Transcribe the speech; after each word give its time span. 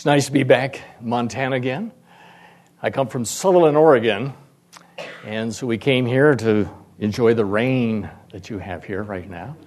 It's 0.00 0.06
nice 0.06 0.24
to 0.28 0.32
be 0.32 0.44
back 0.44 0.80
in 0.98 1.10
Montana 1.10 1.56
again. 1.56 1.92
I 2.80 2.88
come 2.88 3.08
from 3.08 3.24
Sutherlin, 3.24 3.78
Oregon, 3.78 4.32
and 5.26 5.54
so 5.54 5.66
we 5.66 5.76
came 5.76 6.06
here 6.06 6.34
to 6.36 6.70
enjoy 6.98 7.34
the 7.34 7.44
rain 7.44 8.08
that 8.32 8.48
you 8.48 8.56
have 8.56 8.82
here 8.82 9.02
right 9.02 9.28
now. 9.28 9.58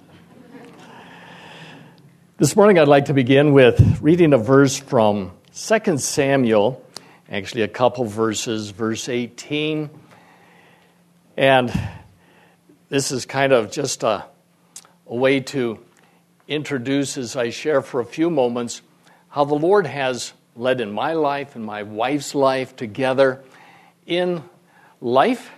This 2.36 2.56
morning, 2.56 2.80
I'd 2.80 2.88
like 2.88 3.04
to 3.04 3.14
begin 3.14 3.52
with 3.52 4.00
reading 4.00 4.32
a 4.32 4.38
verse 4.38 4.76
from 4.76 5.30
2 5.54 5.98
Samuel, 5.98 6.84
actually, 7.30 7.62
a 7.62 7.68
couple 7.68 8.04
verses, 8.04 8.70
verse 8.70 9.08
18. 9.08 9.88
And 11.36 11.90
this 12.88 13.12
is 13.12 13.24
kind 13.24 13.52
of 13.52 13.70
just 13.70 14.02
a, 14.02 14.26
a 15.06 15.14
way 15.14 15.38
to 15.38 15.78
introduce, 16.48 17.18
as 17.18 17.36
I 17.36 17.50
share 17.50 17.82
for 17.82 18.00
a 18.00 18.04
few 18.04 18.30
moments, 18.30 18.82
how 19.34 19.44
the 19.44 19.56
Lord 19.56 19.88
has 19.88 20.32
led 20.54 20.80
in 20.80 20.92
my 20.92 21.14
life 21.14 21.56
and 21.56 21.64
my 21.64 21.82
wife's 21.82 22.36
life 22.36 22.76
together 22.76 23.42
in 24.06 24.44
life, 25.00 25.50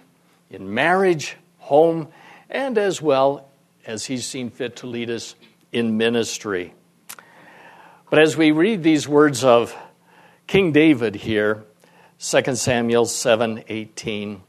in 0.49 0.73
marriage, 0.73 1.37
home, 1.59 2.09
and 2.49 2.79
as 2.79 3.03
well 3.03 3.51
as 3.85 4.07
He's 4.07 4.25
seen 4.25 4.49
fit 4.49 4.77
to 4.77 4.87
lead 4.87 5.11
us 5.11 5.35
in 5.73 5.99
ministry. 5.99 6.73
But 8.09 8.19
as 8.19 8.35
we 8.35 8.51
read 8.51 8.83
these 8.83 9.07
words 9.07 9.45
of 9.45 9.77
King 10.47 10.73
David 10.73 11.15
here, 11.15 11.63
2 12.19 12.55
Samuel 12.55 13.05
7 13.05 13.63
18, 13.69 14.41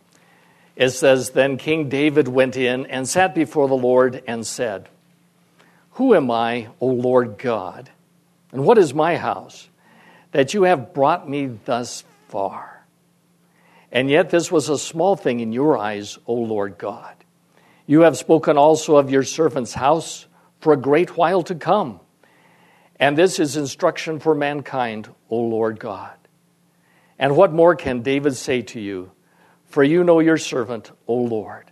it 0.78 0.91
says, 0.91 1.31
Then 1.31 1.58
King 1.58 1.89
David 1.89 2.30
went 2.30 2.55
in 2.55 2.86
and 2.86 3.05
sat 3.05 3.36
before 3.36 3.67
the 3.67 3.75
Lord 3.75 4.23
and 4.25 4.48
said, 4.48 4.88
Who 5.95 6.16
am 6.16 6.31
I, 6.31 6.70
O 6.80 6.88
Lord 6.88 7.38
God? 7.38 7.89
And 8.57 8.66
what 8.66 8.79
is 8.79 8.91
my 8.91 9.17
house? 9.17 9.70
That 10.31 10.55
you 10.55 10.63
have 10.63 10.91
brought 10.91 11.29
me 11.29 11.45
thus 11.66 12.03
far. 12.27 12.88
And 13.91 14.09
yet 14.09 14.31
this 14.31 14.52
was 14.52 14.67
a 14.67 14.80
small 14.80 15.16
thing 15.16 15.41
in 15.41 15.53
your 15.53 15.77
eyes, 15.77 16.17
O 16.25 16.33
Lord 16.33 16.80
God. 16.80 17.14
You 17.86 18.02
have 18.02 18.17
spoken 18.17 18.58
also 18.58 18.97
of 18.97 19.11
your 19.11 19.22
servant's 19.22 19.75
house 19.75 20.25
for 20.59 20.73
a 20.73 20.75
great 20.75 21.16
while 21.16 21.44
to 21.44 21.53
come. 21.53 21.99
And 22.99 23.16
this 23.16 23.39
is 23.39 23.58
instruction 23.58 24.17
for 24.17 24.33
mankind, 24.33 25.08
O 25.30 25.38
Lord 25.38 25.80
God. 25.80 26.17
And 27.19 27.36
what 27.36 27.53
more 27.53 27.75
can 27.75 28.02
David 28.02 28.36
say 28.36 28.64
to 28.64 28.80
you? 28.80 29.11
For 29.67 29.83
you 29.83 30.03
know 30.03 30.19
your 30.19 30.39
servant, 30.39 30.89
O 31.05 31.14
Lord. 31.14 31.69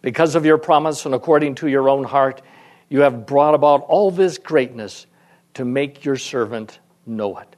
Because 0.00 0.34
of 0.34 0.46
your 0.46 0.56
promise 0.56 1.04
and 1.04 1.14
according 1.14 1.56
to 1.56 1.68
your 1.68 1.90
own 1.90 2.04
heart, 2.04 2.40
you 2.88 3.00
have 3.00 3.26
brought 3.26 3.52
about 3.52 3.82
all 3.82 4.10
this 4.10 4.38
greatness 4.38 5.06
to 5.56 5.64
make 5.64 6.04
your 6.04 6.16
servant 6.16 6.80
know 7.06 7.38
it. 7.38 7.56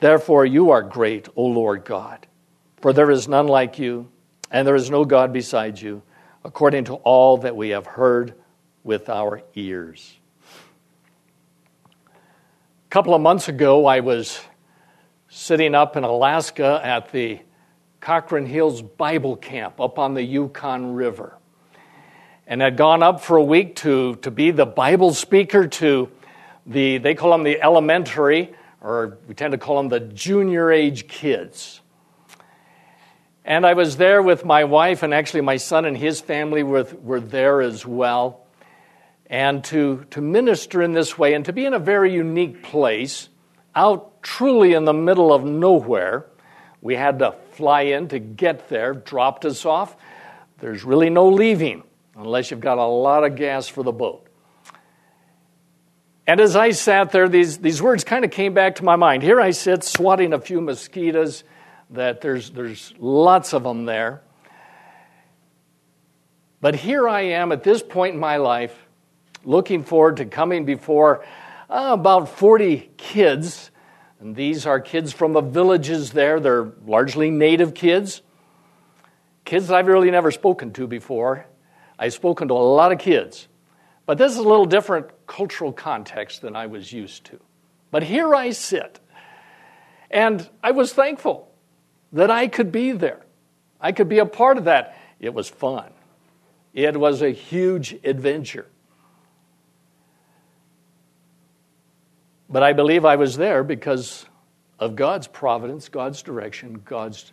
Therefore, 0.00 0.44
you 0.44 0.70
are 0.70 0.82
great, 0.82 1.28
O 1.36 1.44
Lord 1.44 1.84
God, 1.84 2.26
for 2.80 2.92
there 2.92 3.10
is 3.10 3.28
none 3.28 3.46
like 3.46 3.78
you, 3.78 4.10
and 4.50 4.66
there 4.66 4.74
is 4.74 4.90
no 4.90 5.04
God 5.04 5.32
beside 5.32 5.80
you, 5.80 6.02
according 6.44 6.86
to 6.86 6.94
all 6.94 7.36
that 7.38 7.54
we 7.54 7.68
have 7.68 7.86
heard 7.86 8.34
with 8.82 9.08
our 9.08 9.42
ears. 9.54 10.16
A 12.06 12.90
couple 12.90 13.14
of 13.14 13.20
months 13.20 13.48
ago, 13.48 13.86
I 13.86 14.00
was 14.00 14.40
sitting 15.28 15.76
up 15.76 15.96
in 15.96 16.02
Alaska 16.02 16.80
at 16.82 17.12
the 17.12 17.38
Cochrane 18.00 18.46
Hills 18.46 18.82
Bible 18.82 19.36
Camp 19.36 19.80
up 19.80 20.00
on 20.00 20.14
the 20.14 20.22
Yukon 20.24 20.94
River. 20.94 21.36
And 22.48 22.60
had 22.60 22.76
gone 22.76 23.04
up 23.04 23.20
for 23.20 23.36
a 23.36 23.44
week 23.44 23.76
to, 23.76 24.16
to 24.16 24.32
be 24.32 24.50
the 24.50 24.66
Bible 24.66 25.14
speaker 25.14 25.68
to 25.68 26.10
the, 26.66 26.98
they 26.98 27.14
call 27.14 27.30
them 27.30 27.42
the 27.42 27.60
elementary, 27.62 28.54
or 28.80 29.18
we 29.26 29.34
tend 29.34 29.52
to 29.52 29.58
call 29.58 29.76
them 29.76 29.88
the 29.88 30.00
junior 30.00 30.70
age 30.70 31.08
kids. 31.08 31.80
And 33.44 33.66
I 33.66 33.74
was 33.74 33.96
there 33.96 34.22
with 34.22 34.44
my 34.44 34.64
wife, 34.64 35.02
and 35.02 35.12
actually 35.14 35.40
my 35.40 35.56
son 35.56 35.84
and 35.84 35.96
his 35.96 36.20
family 36.20 36.62
were, 36.62 36.86
were 37.02 37.20
there 37.20 37.60
as 37.60 37.86
well. 37.86 38.46
And 39.26 39.64
to, 39.64 40.04
to 40.10 40.20
minister 40.20 40.82
in 40.82 40.92
this 40.92 41.16
way 41.16 41.34
and 41.34 41.44
to 41.44 41.52
be 41.52 41.64
in 41.64 41.72
a 41.72 41.78
very 41.78 42.12
unique 42.12 42.62
place, 42.62 43.28
out 43.74 44.22
truly 44.22 44.74
in 44.74 44.84
the 44.84 44.92
middle 44.92 45.32
of 45.32 45.44
nowhere. 45.44 46.26
We 46.82 46.94
had 46.94 47.18
to 47.20 47.34
fly 47.52 47.82
in 47.82 48.08
to 48.08 48.18
get 48.18 48.68
there, 48.68 48.94
dropped 48.94 49.44
us 49.44 49.64
off. 49.64 49.96
There's 50.58 50.84
really 50.84 51.10
no 51.10 51.28
leaving 51.28 51.82
unless 52.16 52.50
you've 52.50 52.60
got 52.60 52.78
a 52.78 52.84
lot 52.84 53.24
of 53.24 53.36
gas 53.36 53.68
for 53.68 53.82
the 53.82 53.92
boat. 53.92 54.26
And 56.30 56.38
as 56.40 56.54
I 56.54 56.70
sat 56.70 57.10
there, 57.10 57.28
these, 57.28 57.58
these 57.58 57.82
words 57.82 58.04
kind 58.04 58.24
of 58.24 58.30
came 58.30 58.54
back 58.54 58.76
to 58.76 58.84
my 58.84 58.94
mind. 58.94 59.24
Here 59.24 59.40
I 59.40 59.50
sit 59.50 59.82
swatting 59.82 60.32
a 60.32 60.38
few 60.38 60.60
mosquitoes, 60.60 61.42
that 61.90 62.20
there's, 62.20 62.50
there's 62.52 62.94
lots 63.00 63.52
of 63.52 63.64
them 63.64 63.84
there. 63.84 64.22
But 66.60 66.76
here 66.76 67.08
I 67.08 67.22
am 67.22 67.50
at 67.50 67.64
this 67.64 67.82
point 67.82 68.14
in 68.14 68.20
my 68.20 68.36
life, 68.36 68.72
looking 69.44 69.82
forward 69.82 70.18
to 70.18 70.24
coming 70.24 70.64
before 70.64 71.24
uh, 71.68 71.96
about 71.98 72.28
40 72.28 72.92
kids. 72.96 73.72
And 74.20 74.36
these 74.36 74.66
are 74.66 74.78
kids 74.78 75.12
from 75.12 75.32
the 75.32 75.40
villages 75.40 76.12
there. 76.12 76.38
They're 76.38 76.70
largely 76.86 77.32
native 77.32 77.74
kids, 77.74 78.22
kids 79.44 79.68
I've 79.68 79.88
really 79.88 80.12
never 80.12 80.30
spoken 80.30 80.72
to 80.74 80.86
before. 80.86 81.46
I've 81.98 82.12
spoken 82.12 82.46
to 82.46 82.54
a 82.54 82.62
lot 82.62 82.92
of 82.92 83.00
kids. 83.00 83.48
But 84.10 84.18
this 84.18 84.32
is 84.32 84.38
a 84.38 84.42
little 84.42 84.66
different 84.66 85.06
cultural 85.28 85.72
context 85.72 86.42
than 86.42 86.56
I 86.56 86.66
was 86.66 86.92
used 86.92 87.26
to. 87.26 87.38
But 87.92 88.02
here 88.02 88.34
I 88.34 88.50
sit, 88.50 88.98
and 90.10 90.50
I 90.64 90.72
was 90.72 90.92
thankful 90.92 91.48
that 92.12 92.28
I 92.28 92.48
could 92.48 92.72
be 92.72 92.90
there. 92.90 93.24
I 93.80 93.92
could 93.92 94.08
be 94.08 94.18
a 94.18 94.26
part 94.26 94.58
of 94.58 94.64
that. 94.64 94.98
It 95.20 95.32
was 95.32 95.48
fun, 95.48 95.92
it 96.74 96.98
was 96.98 97.22
a 97.22 97.30
huge 97.30 97.94
adventure. 98.02 98.66
But 102.48 102.64
I 102.64 102.72
believe 102.72 103.04
I 103.04 103.14
was 103.14 103.36
there 103.36 103.62
because 103.62 104.26
of 104.80 104.96
God's 104.96 105.28
providence, 105.28 105.88
God's 105.88 106.20
direction, 106.22 106.82
God's 106.84 107.30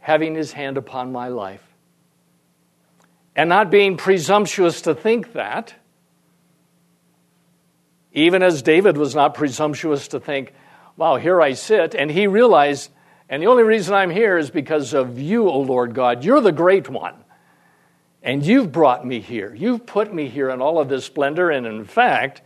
having 0.00 0.34
his 0.34 0.50
hand 0.50 0.76
upon 0.76 1.12
my 1.12 1.28
life. 1.28 1.62
And 3.36 3.48
not 3.48 3.70
being 3.70 3.96
presumptuous 3.96 4.80
to 4.82 4.96
think 4.96 5.34
that, 5.34 5.74
even 8.14 8.42
as 8.42 8.62
David 8.62 8.96
was 8.96 9.14
not 9.14 9.34
presumptuous 9.34 10.08
to 10.08 10.20
think, 10.20 10.54
wow, 10.96 11.16
here 11.16 11.42
I 11.42 11.52
sit. 11.54 11.94
And 11.94 12.10
he 12.10 12.28
realized, 12.28 12.90
and 13.28 13.42
the 13.42 13.48
only 13.48 13.64
reason 13.64 13.94
I'm 13.94 14.10
here 14.10 14.38
is 14.38 14.50
because 14.50 14.94
of 14.94 15.18
you, 15.18 15.48
O 15.48 15.60
Lord 15.60 15.94
God. 15.94 16.24
You're 16.24 16.40
the 16.40 16.52
great 16.52 16.88
one. 16.88 17.16
And 18.22 18.46
you've 18.46 18.72
brought 18.72 19.04
me 19.04 19.20
here. 19.20 19.54
You've 19.54 19.84
put 19.84 20.14
me 20.14 20.28
here 20.28 20.48
in 20.48 20.62
all 20.62 20.80
of 20.80 20.88
this 20.88 21.04
splendor. 21.04 21.50
And 21.50 21.66
in 21.66 21.84
fact, 21.84 22.40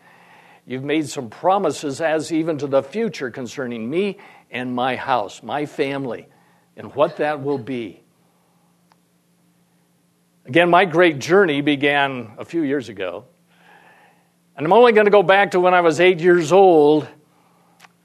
you've 0.67 0.83
made 0.83 1.09
some 1.09 1.29
promises 1.29 2.01
as 2.01 2.33
even 2.33 2.59
to 2.59 2.67
the 2.67 2.83
future 2.83 3.31
concerning 3.31 3.89
me 3.89 4.19
and 4.51 4.75
my 4.75 4.97
house, 4.97 5.43
my 5.43 5.67
family, 5.67 6.27
and 6.77 6.95
what 6.95 7.19
that 7.19 7.43
will 7.43 7.59
be. 7.59 8.03
Again, 10.47 10.71
my 10.71 10.87
great 10.87 11.19
journey 11.19 11.61
began 11.61 12.33
a 12.39 12.45
few 12.47 12.63
years 12.63 12.89
ago. 12.89 13.27
And 14.59 14.67
I'm 14.67 14.73
only 14.73 14.91
going 14.91 15.05
to 15.05 15.13
go 15.13 15.23
back 15.23 15.53
to 15.53 15.61
when 15.61 15.73
I 15.73 15.83
was 15.83 16.01
eight 16.01 16.19
years 16.19 16.51
old. 16.51 17.07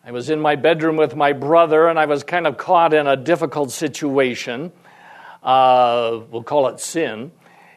I 0.06 0.12
was 0.12 0.30
in 0.30 0.40
my 0.40 0.56
bedroom 0.56 0.98
with 0.98 1.16
my 1.16 1.34
brother, 1.34 1.88
and 1.88 1.98
I 1.98 2.06
was 2.06 2.24
kind 2.24 2.46
of 2.46 2.60
caught 2.60 2.94
in 2.94 3.08
a 3.08 3.16
difficult 3.16 3.72
situation. 3.72 4.72
Uh, 5.42 6.20
we'll 6.30 6.44
call 6.44 6.68
it 6.68 6.80
sin. 6.80 7.32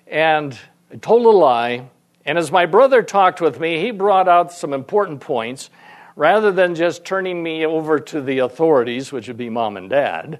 And 0.07 0.59
I 0.93 0.97
told 0.97 1.25
a 1.25 1.31
lie. 1.31 1.89
And 2.27 2.37
as 2.37 2.53
my 2.53 2.67
brother 2.67 3.03
talked 3.03 3.41
with 3.41 3.59
me, 3.59 3.81
he 3.81 3.93
brought 3.93 4.29
out 4.29 4.53
some 4.53 4.75
important 4.75 5.21
points. 5.21 5.71
Rather 6.15 6.53
than 6.53 6.75
just 6.75 7.03
turning 7.03 7.43
me 7.43 7.65
over 7.65 7.99
to 7.99 8.21
the 8.21 8.41
authorities, 8.41 9.11
which 9.11 9.27
would 9.27 9.39
be 9.39 9.49
mom 9.49 9.79
and 9.79 9.89
dad, 9.89 10.39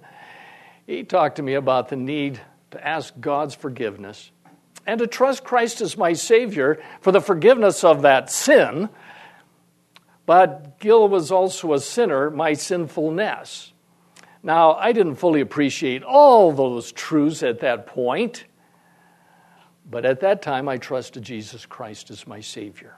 he 0.87 1.05
talked 1.05 1.37
to 1.37 1.43
me 1.43 1.55
about 1.55 1.89
the 1.89 1.97
need 1.97 2.39
to 2.73 2.87
ask 2.87 3.15
God's 3.19 3.55
forgiveness 3.55 4.31
and 4.87 5.01
to 5.01 5.07
trust 5.07 5.45
Christ 5.45 5.81
as 5.81 5.99
my 5.99 6.13
Savior 6.13 6.83
for 7.01 7.13
the 7.13 7.21
forgiveness 7.21 7.85
of 7.85 8.03
that 8.03 8.31
sin. 8.31 8.89
But 10.25 10.79
Gil 10.79 11.09
was 11.09 11.31
also 11.31 11.73
a 11.73 11.81
sinner, 11.81 12.31
my 12.31 12.53
sinfulness. 12.53 13.73
Now, 14.43 14.75
I 14.75 14.93
didn't 14.93 15.17
fully 15.17 15.41
appreciate 15.41 16.03
all 16.03 16.53
those 16.53 16.93
truths 16.93 17.43
at 17.43 17.61
that 17.61 17.87
point, 17.87 18.45
but 19.89 20.05
at 20.05 20.21
that 20.21 20.43
time 20.43 20.69
I 20.69 20.79
trusted 20.79 21.23
Jesus 21.23 21.67
Christ 21.67 22.11
as 22.11 22.27
my 22.27 22.41
Savior. 22.41 22.97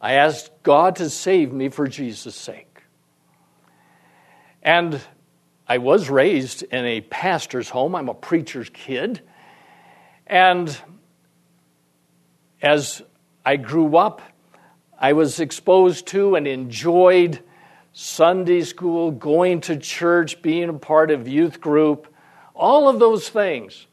I 0.00 0.14
asked 0.14 0.50
God 0.62 0.96
to 0.96 1.10
save 1.10 1.52
me 1.52 1.68
for 1.68 1.88
Jesus' 1.88 2.36
sake. 2.36 2.82
And 4.62 5.00
I 5.66 5.78
was 5.78 6.10
raised 6.10 6.62
in 6.62 6.84
a 6.84 7.00
pastor's 7.00 7.68
home. 7.70 7.94
I'm 7.94 8.08
a 8.08 8.14
preacher's 8.14 8.68
kid. 8.68 9.22
And 10.26 10.76
as 12.62 13.02
I 13.44 13.56
grew 13.56 13.96
up, 13.96 14.22
I 14.98 15.12
was 15.12 15.38
exposed 15.38 16.06
to 16.08 16.34
and 16.34 16.46
enjoyed 16.46 17.40
Sunday 17.92 18.62
school, 18.62 19.10
going 19.12 19.60
to 19.62 19.76
church, 19.76 20.42
being 20.42 20.68
a 20.68 20.74
part 20.74 21.10
of 21.10 21.28
youth 21.28 21.60
group, 21.60 22.12
all 22.54 22.88
of 22.88 22.98
those 22.98 23.28
things. 23.28 23.86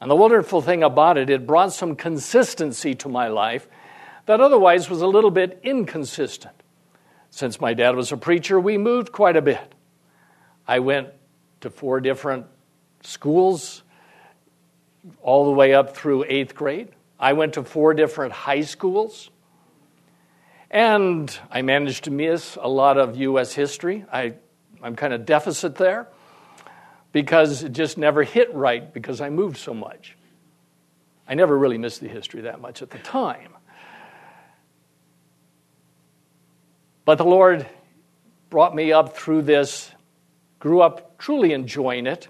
And 0.00 0.10
the 0.10 0.16
wonderful 0.16 0.60
thing 0.60 0.82
about 0.82 1.16
it, 1.16 1.30
it 1.30 1.46
brought 1.46 1.72
some 1.72 1.94
consistency 1.94 2.94
to 2.96 3.08
my 3.08 3.28
life 3.28 3.68
that 4.26 4.40
otherwise 4.40 4.90
was 4.90 5.00
a 5.00 5.06
little 5.06 5.30
bit 5.30 5.60
inconsistent. 5.62 6.54
Since 7.30 7.60
my 7.60 7.72
dad 7.72 7.94
was 7.94 8.10
a 8.10 8.16
preacher, 8.16 8.58
we 8.58 8.78
moved 8.78 9.12
quite 9.12 9.36
a 9.36 9.42
bit. 9.42 9.74
I 10.66 10.80
went 10.80 11.10
to 11.60 11.70
four 11.70 12.00
different 12.00 12.46
schools 13.02 13.83
all 15.22 15.44
the 15.44 15.50
way 15.50 15.74
up 15.74 15.96
through 15.96 16.24
eighth 16.28 16.54
grade. 16.54 16.88
I 17.18 17.32
went 17.32 17.54
to 17.54 17.64
four 17.64 17.94
different 17.94 18.32
high 18.32 18.62
schools. 18.62 19.30
And 20.70 21.36
I 21.50 21.62
managed 21.62 22.04
to 22.04 22.10
miss 22.10 22.58
a 22.60 22.68
lot 22.68 22.98
of 22.98 23.16
U.S. 23.16 23.52
history. 23.52 24.04
I, 24.12 24.34
I'm 24.82 24.96
kind 24.96 25.12
of 25.12 25.24
deficit 25.24 25.76
there 25.76 26.08
because 27.12 27.62
it 27.62 27.72
just 27.72 27.96
never 27.96 28.24
hit 28.24 28.52
right 28.52 28.92
because 28.92 29.20
I 29.20 29.30
moved 29.30 29.56
so 29.56 29.72
much. 29.72 30.16
I 31.28 31.34
never 31.34 31.56
really 31.56 31.78
missed 31.78 32.00
the 32.00 32.08
history 32.08 32.42
that 32.42 32.60
much 32.60 32.82
at 32.82 32.90
the 32.90 32.98
time. 32.98 33.54
But 37.04 37.18
the 37.18 37.24
Lord 37.24 37.66
brought 38.50 38.74
me 38.74 38.92
up 38.92 39.16
through 39.16 39.42
this, 39.42 39.90
grew 40.58 40.80
up 40.80 41.18
truly 41.18 41.52
enjoying 41.52 42.06
it. 42.06 42.28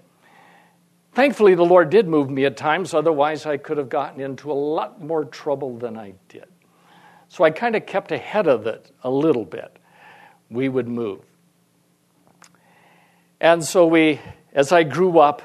Thankfully, 1.15 1.55
the 1.55 1.65
Lord 1.65 1.89
did 1.89 2.07
move 2.07 2.29
me 2.29 2.45
at 2.45 2.57
times, 2.57 2.93
otherwise, 2.93 3.45
I 3.45 3.57
could 3.57 3.77
have 3.77 3.89
gotten 3.89 4.19
into 4.19 4.51
a 4.51 4.53
lot 4.53 5.01
more 5.01 5.25
trouble 5.25 5.77
than 5.77 5.97
I 5.97 6.13
did. 6.27 6.45
So 7.29 7.43
I 7.43 7.51
kind 7.51 7.75
of 7.75 7.85
kept 7.85 8.11
ahead 8.11 8.47
of 8.47 8.67
it 8.67 8.91
a 9.01 9.09
little 9.09 9.45
bit. 9.45 9.79
We 10.49 10.69
would 10.69 10.87
move. 10.87 11.21
And 13.39 13.63
so 13.63 13.87
we 13.87 14.19
as 14.55 14.71
I 14.71 14.83
grew 14.83 15.19
up, 15.19 15.41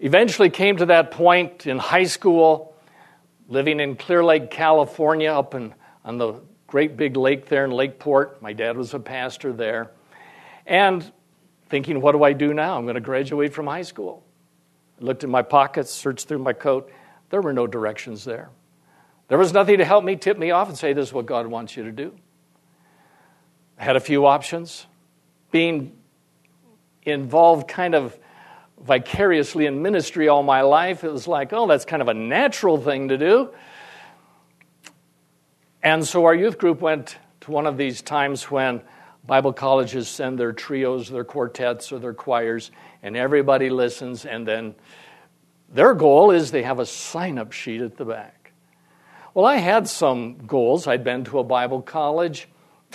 eventually 0.00 0.50
came 0.50 0.76
to 0.76 0.86
that 0.86 1.10
point 1.10 1.66
in 1.66 1.78
high 1.78 2.04
school, 2.04 2.76
living 3.48 3.80
in 3.80 3.96
Clear 3.96 4.22
Lake, 4.22 4.50
California, 4.50 5.32
up 5.32 5.54
in, 5.54 5.74
on 6.04 6.18
the 6.18 6.34
great 6.66 6.96
big 6.98 7.16
lake 7.16 7.46
there 7.46 7.64
in 7.64 7.70
Lakeport. 7.70 8.42
My 8.42 8.52
dad 8.52 8.76
was 8.76 8.92
a 8.92 9.00
pastor 9.00 9.52
there. 9.54 9.90
And 10.66 11.10
thinking, 11.70 12.02
what 12.02 12.12
do 12.12 12.22
I 12.22 12.34
do 12.34 12.52
now? 12.52 12.76
I'm 12.76 12.84
going 12.84 12.96
to 12.96 13.00
graduate 13.00 13.54
from 13.54 13.66
high 13.66 13.82
school. 13.82 14.22
I 15.00 15.04
looked 15.04 15.24
in 15.24 15.30
my 15.30 15.42
pockets, 15.42 15.90
searched 15.90 16.28
through 16.28 16.38
my 16.38 16.52
coat. 16.52 16.90
There 17.30 17.40
were 17.40 17.52
no 17.52 17.66
directions 17.66 18.24
there. 18.24 18.50
There 19.28 19.38
was 19.38 19.52
nothing 19.52 19.78
to 19.78 19.84
help 19.84 20.04
me 20.04 20.16
tip 20.16 20.38
me 20.38 20.50
off 20.50 20.68
and 20.68 20.78
say, 20.78 20.92
this 20.92 21.08
is 21.08 21.12
what 21.12 21.26
God 21.26 21.46
wants 21.46 21.76
you 21.76 21.84
to 21.84 21.92
do. 21.92 22.14
I 23.78 23.84
had 23.84 23.96
a 23.96 24.00
few 24.00 24.26
options. 24.26 24.86
Being 25.50 25.96
involved 27.02 27.68
kind 27.68 27.94
of 27.94 28.18
vicariously 28.80 29.66
in 29.66 29.82
ministry 29.82 30.28
all 30.28 30.42
my 30.42 30.62
life. 30.62 31.04
It 31.04 31.12
was 31.12 31.28
like, 31.28 31.52
oh, 31.52 31.66
that's 31.66 31.84
kind 31.84 32.02
of 32.02 32.08
a 32.08 32.14
natural 32.14 32.78
thing 32.78 33.08
to 33.08 33.18
do. 33.18 33.50
And 35.82 36.06
so 36.06 36.24
our 36.24 36.34
youth 36.34 36.58
group 36.58 36.80
went 36.80 37.16
to 37.42 37.50
one 37.50 37.66
of 37.66 37.76
these 37.76 38.02
times 38.02 38.50
when 38.50 38.82
Bible 39.26 39.52
colleges 39.52 40.08
send 40.08 40.38
their 40.38 40.52
trios, 40.52 41.10
their 41.10 41.24
quartets, 41.24 41.92
or 41.92 41.98
their 41.98 42.14
choirs, 42.14 42.70
and 43.02 43.16
everybody 43.16 43.68
listens, 43.70 44.24
and 44.24 44.46
then 44.46 44.74
their 45.68 45.94
goal 45.94 46.30
is 46.30 46.50
they 46.50 46.62
have 46.62 46.78
a 46.78 46.86
sign 46.86 47.38
up 47.38 47.52
sheet 47.52 47.82
at 47.82 47.96
the 47.96 48.04
back. 48.04 48.52
Well, 49.34 49.44
I 49.44 49.56
had 49.56 49.86
some 49.88 50.38
goals. 50.46 50.86
I'd 50.86 51.04
been 51.04 51.24
to 51.24 51.38
a 51.38 51.44
Bible 51.44 51.82
college 51.82 52.48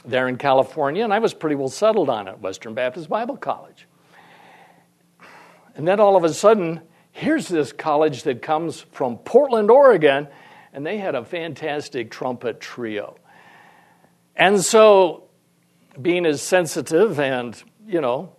there 0.05 0.27
in 0.27 0.37
California, 0.37 1.03
and 1.03 1.13
I 1.13 1.19
was 1.19 1.33
pretty 1.33 1.55
well 1.55 1.69
settled 1.69 2.09
on 2.09 2.27
it 2.27 2.39
Western 2.39 2.73
Baptist 2.73 3.09
Bible 3.09 3.37
College. 3.37 3.87
And 5.75 5.87
then 5.87 5.99
all 5.99 6.15
of 6.15 6.23
a 6.23 6.33
sudden, 6.33 6.81
here's 7.11 7.47
this 7.47 7.71
college 7.71 8.23
that 8.23 8.41
comes 8.41 8.81
from 8.91 9.17
Portland, 9.17 9.71
Oregon, 9.71 10.27
and 10.73 10.85
they 10.85 10.97
had 10.97 11.15
a 11.15 11.23
fantastic 11.23 12.11
trumpet 12.11 12.59
trio. 12.59 13.15
And 14.35 14.61
so, 14.61 15.25
being 16.01 16.25
as 16.25 16.41
sensitive 16.41 17.19
and, 17.19 17.61
you 17.87 18.01
know, 18.01 18.35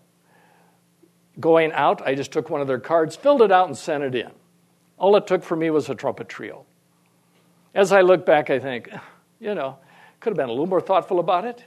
going 1.38 1.72
out, 1.72 2.06
I 2.06 2.14
just 2.14 2.32
took 2.32 2.50
one 2.50 2.60
of 2.60 2.66
their 2.66 2.80
cards, 2.80 3.16
filled 3.16 3.42
it 3.42 3.52
out, 3.52 3.68
and 3.68 3.76
sent 3.76 4.04
it 4.04 4.14
in. 4.14 4.30
All 4.98 5.16
it 5.16 5.26
took 5.26 5.42
for 5.42 5.56
me 5.56 5.70
was 5.70 5.88
a 5.88 5.94
trumpet 5.94 6.28
trio. 6.28 6.66
As 7.74 7.92
I 7.92 8.02
look 8.02 8.24
back, 8.24 8.50
I 8.50 8.58
think, 8.58 8.88
you 9.40 9.54
know, 9.54 9.78
could 10.20 10.30
have 10.30 10.36
been 10.36 10.48
a 10.48 10.52
little 10.52 10.66
more 10.66 10.80
thoughtful 10.80 11.18
about 11.18 11.44
it. 11.44 11.64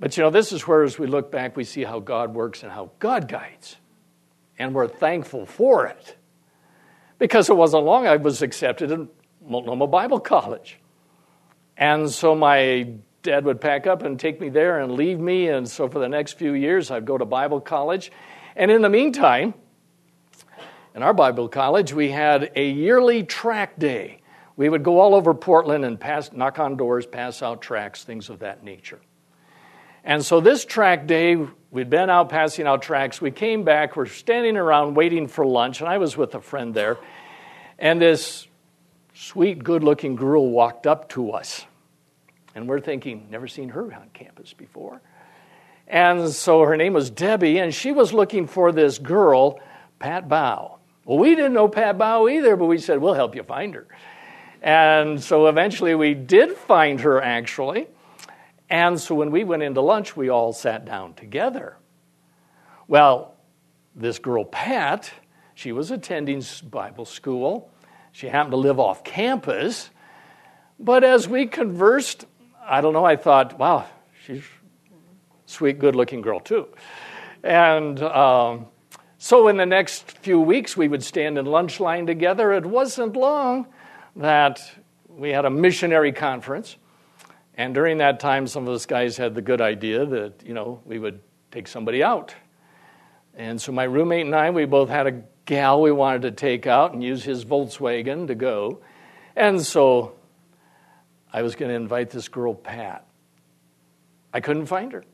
But 0.00 0.16
you 0.16 0.22
know, 0.22 0.30
this 0.30 0.52
is 0.52 0.66
where, 0.66 0.84
as 0.84 0.98
we 0.98 1.08
look 1.08 1.32
back, 1.32 1.56
we 1.56 1.64
see 1.64 1.82
how 1.82 1.98
God 1.98 2.34
works 2.34 2.62
and 2.62 2.70
how 2.70 2.92
God 3.00 3.26
guides 3.26 3.76
and 4.58 4.74
we're 4.74 4.88
thankful 4.88 5.46
for 5.46 5.86
it. 5.86 6.16
Because 7.18 7.48
it 7.48 7.56
wasn't 7.56 7.84
long 7.84 8.06
I 8.06 8.16
was 8.16 8.42
accepted 8.42 8.90
in 8.90 9.08
Multnomah 9.46 9.86
Bible 9.86 10.20
College. 10.20 10.78
And 11.76 12.10
so 12.10 12.34
my 12.34 12.88
dad 13.28 13.44
would 13.44 13.60
pack 13.60 13.86
up 13.86 14.02
and 14.02 14.18
take 14.18 14.40
me 14.40 14.48
there 14.48 14.80
and 14.80 14.92
leave 14.92 15.18
me. 15.18 15.48
And 15.48 15.68
so 15.68 15.88
for 15.88 15.98
the 15.98 16.08
next 16.08 16.38
few 16.38 16.54
years, 16.54 16.90
I'd 16.90 17.04
go 17.04 17.18
to 17.18 17.24
Bible 17.24 17.60
college. 17.60 18.10
And 18.56 18.70
in 18.70 18.80
the 18.80 18.88
meantime, 18.88 19.52
in 20.94 21.02
our 21.02 21.12
Bible 21.12 21.48
college, 21.48 21.92
we 21.92 22.10
had 22.10 22.52
a 22.56 22.70
yearly 22.70 23.22
track 23.22 23.78
day. 23.78 24.22
We 24.56 24.68
would 24.68 24.82
go 24.82 24.98
all 24.98 25.14
over 25.14 25.34
Portland 25.34 25.84
and 25.84 26.00
pass, 26.00 26.32
knock 26.32 26.58
on 26.58 26.76
doors, 26.76 27.06
pass 27.06 27.42
out 27.42 27.60
tracts, 27.60 28.02
things 28.02 28.30
of 28.30 28.38
that 28.38 28.64
nature. 28.64 28.98
And 30.02 30.24
so 30.24 30.40
this 30.40 30.64
track 30.64 31.06
day, 31.06 31.36
we'd 31.70 31.90
been 31.90 32.08
out 32.08 32.30
passing 32.30 32.66
out 32.66 32.80
tracts. 32.80 33.20
We 33.20 33.30
came 33.30 33.62
back, 33.62 33.94
we're 33.94 34.06
standing 34.06 34.56
around 34.56 34.94
waiting 34.94 35.28
for 35.28 35.46
lunch, 35.46 35.80
and 35.80 35.88
I 35.88 35.98
was 35.98 36.16
with 36.16 36.34
a 36.34 36.40
friend 36.40 36.72
there. 36.72 36.96
And 37.78 38.00
this 38.00 38.48
sweet, 39.12 39.62
good 39.62 39.84
looking 39.84 40.16
girl 40.16 40.48
walked 40.48 40.86
up 40.86 41.10
to 41.10 41.32
us. 41.32 41.66
And 42.58 42.68
we're 42.68 42.80
thinking, 42.80 43.28
never 43.30 43.46
seen 43.46 43.68
her 43.68 43.94
on 43.94 44.10
campus 44.12 44.52
before. 44.52 45.00
And 45.86 46.28
so 46.28 46.62
her 46.62 46.76
name 46.76 46.92
was 46.92 47.08
Debbie, 47.08 47.58
and 47.58 47.72
she 47.72 47.92
was 47.92 48.12
looking 48.12 48.48
for 48.48 48.72
this 48.72 48.98
girl, 48.98 49.60
Pat 50.00 50.28
Bow. 50.28 50.78
Well, 51.04 51.18
we 51.18 51.36
didn't 51.36 51.52
know 51.52 51.68
Pat 51.68 51.98
Bow 51.98 52.26
either, 52.26 52.56
but 52.56 52.66
we 52.66 52.78
said, 52.78 52.98
we'll 52.98 53.14
help 53.14 53.36
you 53.36 53.44
find 53.44 53.76
her. 53.76 53.86
And 54.60 55.22
so 55.22 55.46
eventually 55.46 55.94
we 55.94 56.14
did 56.14 56.56
find 56.56 57.00
her, 57.02 57.22
actually. 57.22 57.86
And 58.68 58.98
so 58.98 59.14
when 59.14 59.30
we 59.30 59.44
went 59.44 59.62
into 59.62 59.80
lunch, 59.80 60.16
we 60.16 60.28
all 60.28 60.52
sat 60.52 60.84
down 60.84 61.14
together. 61.14 61.76
Well, 62.88 63.36
this 63.94 64.18
girl, 64.18 64.44
Pat, 64.44 65.12
she 65.54 65.70
was 65.70 65.92
attending 65.92 66.42
Bible 66.68 67.04
school. 67.04 67.70
She 68.10 68.26
happened 68.26 68.50
to 68.50 68.56
live 68.56 68.80
off 68.80 69.04
campus. 69.04 69.90
But 70.80 71.04
as 71.04 71.28
we 71.28 71.46
conversed, 71.46 72.26
I 72.68 72.80
don't 72.80 72.92
know, 72.92 73.04
I 73.04 73.16
thought, 73.16 73.58
wow, 73.58 73.86
she's 74.26 74.44
sweet, 75.46 75.78
good 75.78 75.96
looking 75.96 76.20
girl, 76.20 76.38
too. 76.38 76.68
And 77.42 78.00
um, 78.02 78.66
so 79.16 79.48
in 79.48 79.56
the 79.56 79.66
next 79.66 80.18
few 80.18 80.38
weeks, 80.38 80.76
we 80.76 80.86
would 80.86 81.02
stand 81.02 81.38
in 81.38 81.46
lunch 81.46 81.80
line 81.80 82.06
together. 82.06 82.52
It 82.52 82.66
wasn't 82.66 83.16
long 83.16 83.66
that 84.16 84.60
we 85.08 85.30
had 85.30 85.44
a 85.44 85.50
missionary 85.50 86.12
conference. 86.12 86.76
And 87.54 87.74
during 87.74 87.98
that 87.98 88.20
time, 88.20 88.46
some 88.46 88.68
of 88.68 88.74
us 88.74 88.86
guys 88.86 89.16
had 89.16 89.34
the 89.34 89.42
good 89.42 89.60
idea 89.60 90.04
that, 90.04 90.42
you 90.44 90.54
know, 90.54 90.80
we 90.84 90.98
would 90.98 91.20
take 91.50 91.66
somebody 91.66 92.02
out. 92.02 92.34
And 93.34 93.60
so 93.60 93.72
my 93.72 93.84
roommate 93.84 94.26
and 94.26 94.34
I, 94.34 94.50
we 94.50 94.64
both 94.66 94.90
had 94.90 95.06
a 95.06 95.22
gal 95.44 95.80
we 95.80 95.90
wanted 95.90 96.22
to 96.22 96.30
take 96.32 96.66
out 96.66 96.92
and 96.92 97.02
use 97.02 97.24
his 97.24 97.44
Volkswagen 97.44 98.26
to 98.26 98.34
go. 98.34 98.80
And 99.34 99.64
so 99.64 100.17
I 101.32 101.42
was 101.42 101.54
going 101.54 101.68
to 101.70 101.74
invite 101.74 102.10
this 102.10 102.28
girl, 102.28 102.54
Pat. 102.54 103.06
I 104.32 104.40
couldn't 104.40 104.66
find 104.66 104.92
her. 104.92 105.04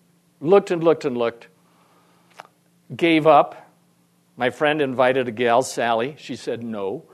Looked 0.41 0.71
and 0.71 0.83
looked 0.83 1.05
and 1.05 1.17
looked. 1.17 1.49
Gave 2.95 3.27
up. 3.27 3.71
My 4.37 4.51
friend 4.51 4.81
invited 4.81 5.29
a 5.29 5.33
gal, 5.33 5.63
Sally. 5.63 6.17
She 6.19 6.37
said 6.37 6.63
no. 6.63 7.05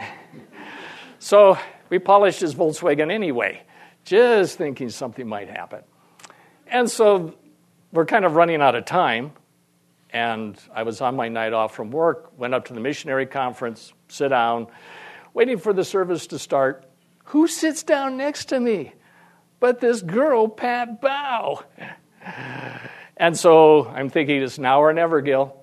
so 1.18 1.58
we 1.88 1.98
polished 1.98 2.40
his 2.40 2.54
Volkswagen 2.54 3.10
anyway 3.10 3.62
just 4.06 4.56
thinking 4.56 4.88
something 4.88 5.28
might 5.28 5.50
happen. 5.50 5.82
And 6.68 6.88
so 6.88 7.34
we're 7.92 8.06
kind 8.06 8.24
of 8.24 8.34
running 8.36 8.62
out 8.62 8.74
of 8.74 8.86
time. 8.86 9.32
And 10.10 10.58
I 10.72 10.84
was 10.84 11.00
on 11.00 11.16
my 11.16 11.28
night 11.28 11.52
off 11.52 11.74
from 11.74 11.90
work, 11.90 12.32
went 12.38 12.54
up 12.54 12.66
to 12.66 12.72
the 12.72 12.80
missionary 12.80 13.26
conference, 13.26 13.92
sit 14.08 14.28
down, 14.28 14.68
waiting 15.34 15.58
for 15.58 15.72
the 15.72 15.84
service 15.84 16.28
to 16.28 16.38
start. 16.38 16.85
Who 17.26 17.46
sits 17.48 17.82
down 17.82 18.16
next 18.16 18.46
to 18.46 18.60
me? 18.60 18.92
But 19.60 19.80
this 19.80 20.02
girl, 20.02 20.48
Pat 20.48 21.00
Bow. 21.00 21.62
And 23.16 23.36
so 23.36 23.86
I'm 23.86 24.10
thinking 24.10 24.42
it's 24.42 24.58
now 24.58 24.82
or 24.82 24.92
never, 24.92 25.20
Gil. 25.20 25.56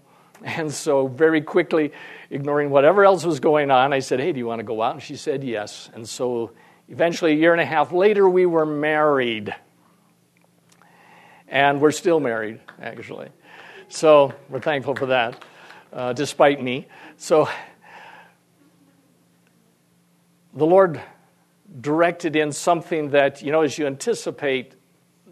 And 0.43 0.73
so 0.73 1.07
very 1.07 1.41
quickly, 1.41 1.91
ignoring 2.29 2.69
whatever 2.69 3.05
else 3.05 3.25
was 3.25 3.39
going 3.39 3.69
on, 3.71 3.93
I 3.93 3.99
said, 3.99 4.19
Hey, 4.19 4.31
do 4.31 4.39
you 4.39 4.47
want 4.47 4.59
to 4.59 4.63
go 4.63 4.81
out? 4.81 4.93
And 4.95 5.03
she 5.03 5.15
said 5.15 5.43
yes. 5.43 5.89
And 5.93 6.09
so 6.09 6.51
Eventually, 6.89 7.31
a 7.31 7.35
year 7.35 7.53
and 7.53 7.61
a 7.61 7.65
half 7.65 7.91
later, 7.91 8.27
we 8.27 8.45
were 8.45 8.65
married. 8.65 9.55
and 11.47 11.79
we're 11.79 11.91
still 11.91 12.19
married, 12.19 12.59
actually. 12.81 13.29
So 13.87 14.33
we're 14.49 14.59
thankful 14.59 14.95
for 14.95 15.05
that, 15.07 15.43
uh, 15.93 16.13
despite 16.13 16.61
me. 16.61 16.87
So 17.17 17.47
the 20.53 20.65
Lord 20.65 21.01
directed 21.79 22.35
in 22.35 22.51
something 22.51 23.09
that, 23.11 23.41
you 23.41 23.51
know, 23.51 23.61
as 23.61 23.77
you 23.77 23.87
anticipate 23.87 24.75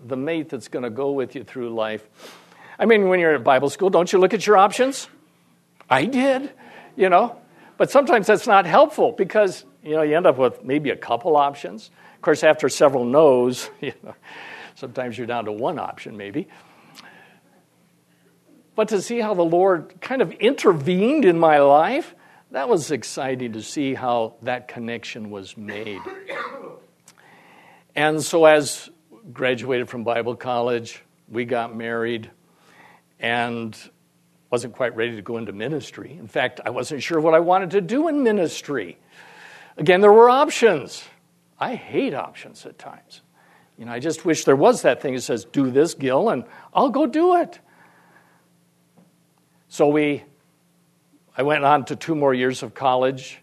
the 0.04 0.18
mate 0.18 0.50
that's 0.50 0.68
going 0.68 0.84
to 0.84 0.90
go 0.90 1.12
with 1.12 1.36
you 1.36 1.44
through 1.44 1.74
life. 1.74 2.08
I 2.80 2.86
mean, 2.86 3.08
when 3.10 3.20
you're 3.20 3.36
at 3.36 3.44
Bible 3.44 3.70
school, 3.70 3.90
don't 3.90 4.12
you 4.12 4.20
look 4.20 4.34
at 4.34 4.48
your 4.48 4.58
options? 4.58 5.08
I 5.90 6.06
did, 6.06 6.52
you 6.96 7.10
know. 7.10 7.38
But 7.78 7.92
sometimes 7.92 8.28
that's 8.28 8.48
not 8.48 8.66
helpful 8.66 9.12
because, 9.12 9.66
you 9.84 9.96
know, 9.96 10.02
you 10.02 10.16
end 10.16 10.26
up 10.26 10.38
with 10.38 10.64
maybe 10.64 10.90
a 10.90 10.96
couple 10.96 11.36
options. 11.36 11.92
Of 12.16 12.22
course, 12.22 12.44
after 12.44 12.70
several 12.70 13.06
no's, 13.06 13.70
you 13.82 13.94
know, 14.04 14.16
sometimes 14.76 15.18
you're 15.18 15.28
down 15.28 15.46
to 15.46 15.52
one 15.52 15.80
option 15.80 16.18
maybe. 16.18 16.48
But 18.76 18.88
to 18.90 19.02
see 19.02 19.20
how 19.20 19.34
the 19.34 19.44
Lord 19.44 19.94
kind 20.02 20.22
of 20.22 20.32
intervened 20.34 21.26
in 21.26 21.38
my 21.38 21.60
life, 21.60 22.16
that 22.52 22.68
was 22.68 22.92
exciting 22.92 23.54
to 23.54 23.62
see 23.62 23.94
how 23.94 24.36
that 24.42 24.68
connection 24.68 25.30
was 25.30 25.58
made. 25.58 26.02
And 27.96 28.22
so, 28.22 28.46
as 28.46 28.90
graduated 29.32 29.90
from 29.90 30.04
Bible 30.04 30.36
college, 30.36 31.02
we 31.30 31.46
got 31.46 31.76
married, 31.76 32.30
and 33.20 33.78
wasn't 34.50 34.76
quite 34.76 34.96
ready 34.96 35.16
to 35.16 35.22
go 35.22 35.38
into 35.38 35.54
ministry. 35.54 36.18
In 36.20 36.28
fact, 36.28 36.60
I 36.66 36.70
wasn't 36.70 37.02
sure 37.02 37.22
what 37.22 37.34
I 37.34 37.40
wanted 37.40 37.72
to 37.72 37.82
do 37.82 38.10
in 38.10 38.22
ministry. 38.22 38.98
Again, 39.78 40.02
there 40.02 40.12
were 40.12 40.30
options. 40.30 41.04
I 41.58 41.76
hate 41.76 42.14
options 42.14 42.66
at 42.66 42.78
times. 42.78 43.22
You 43.78 43.86
know, 43.86 43.94
I 43.94 44.00
just 44.00 44.26
wish 44.26 44.44
there 44.44 44.56
was 44.56 44.82
that 44.82 45.02
thing 45.02 45.16
that 45.16 45.22
says, 45.22 45.46
do 45.46 45.72
this, 45.72 45.94
Gil, 45.94 46.30
and 46.30 46.44
I'll 46.74 46.90
go 46.90 47.06
do 47.06 47.38
it. 47.38 47.60
So 49.70 49.88
we, 49.88 50.24
I 51.38 51.44
went 51.44 51.64
on 51.64 51.86
to 51.86 51.96
two 51.96 52.16
more 52.16 52.34
years 52.34 52.62
of 52.62 52.74
college, 52.74 53.42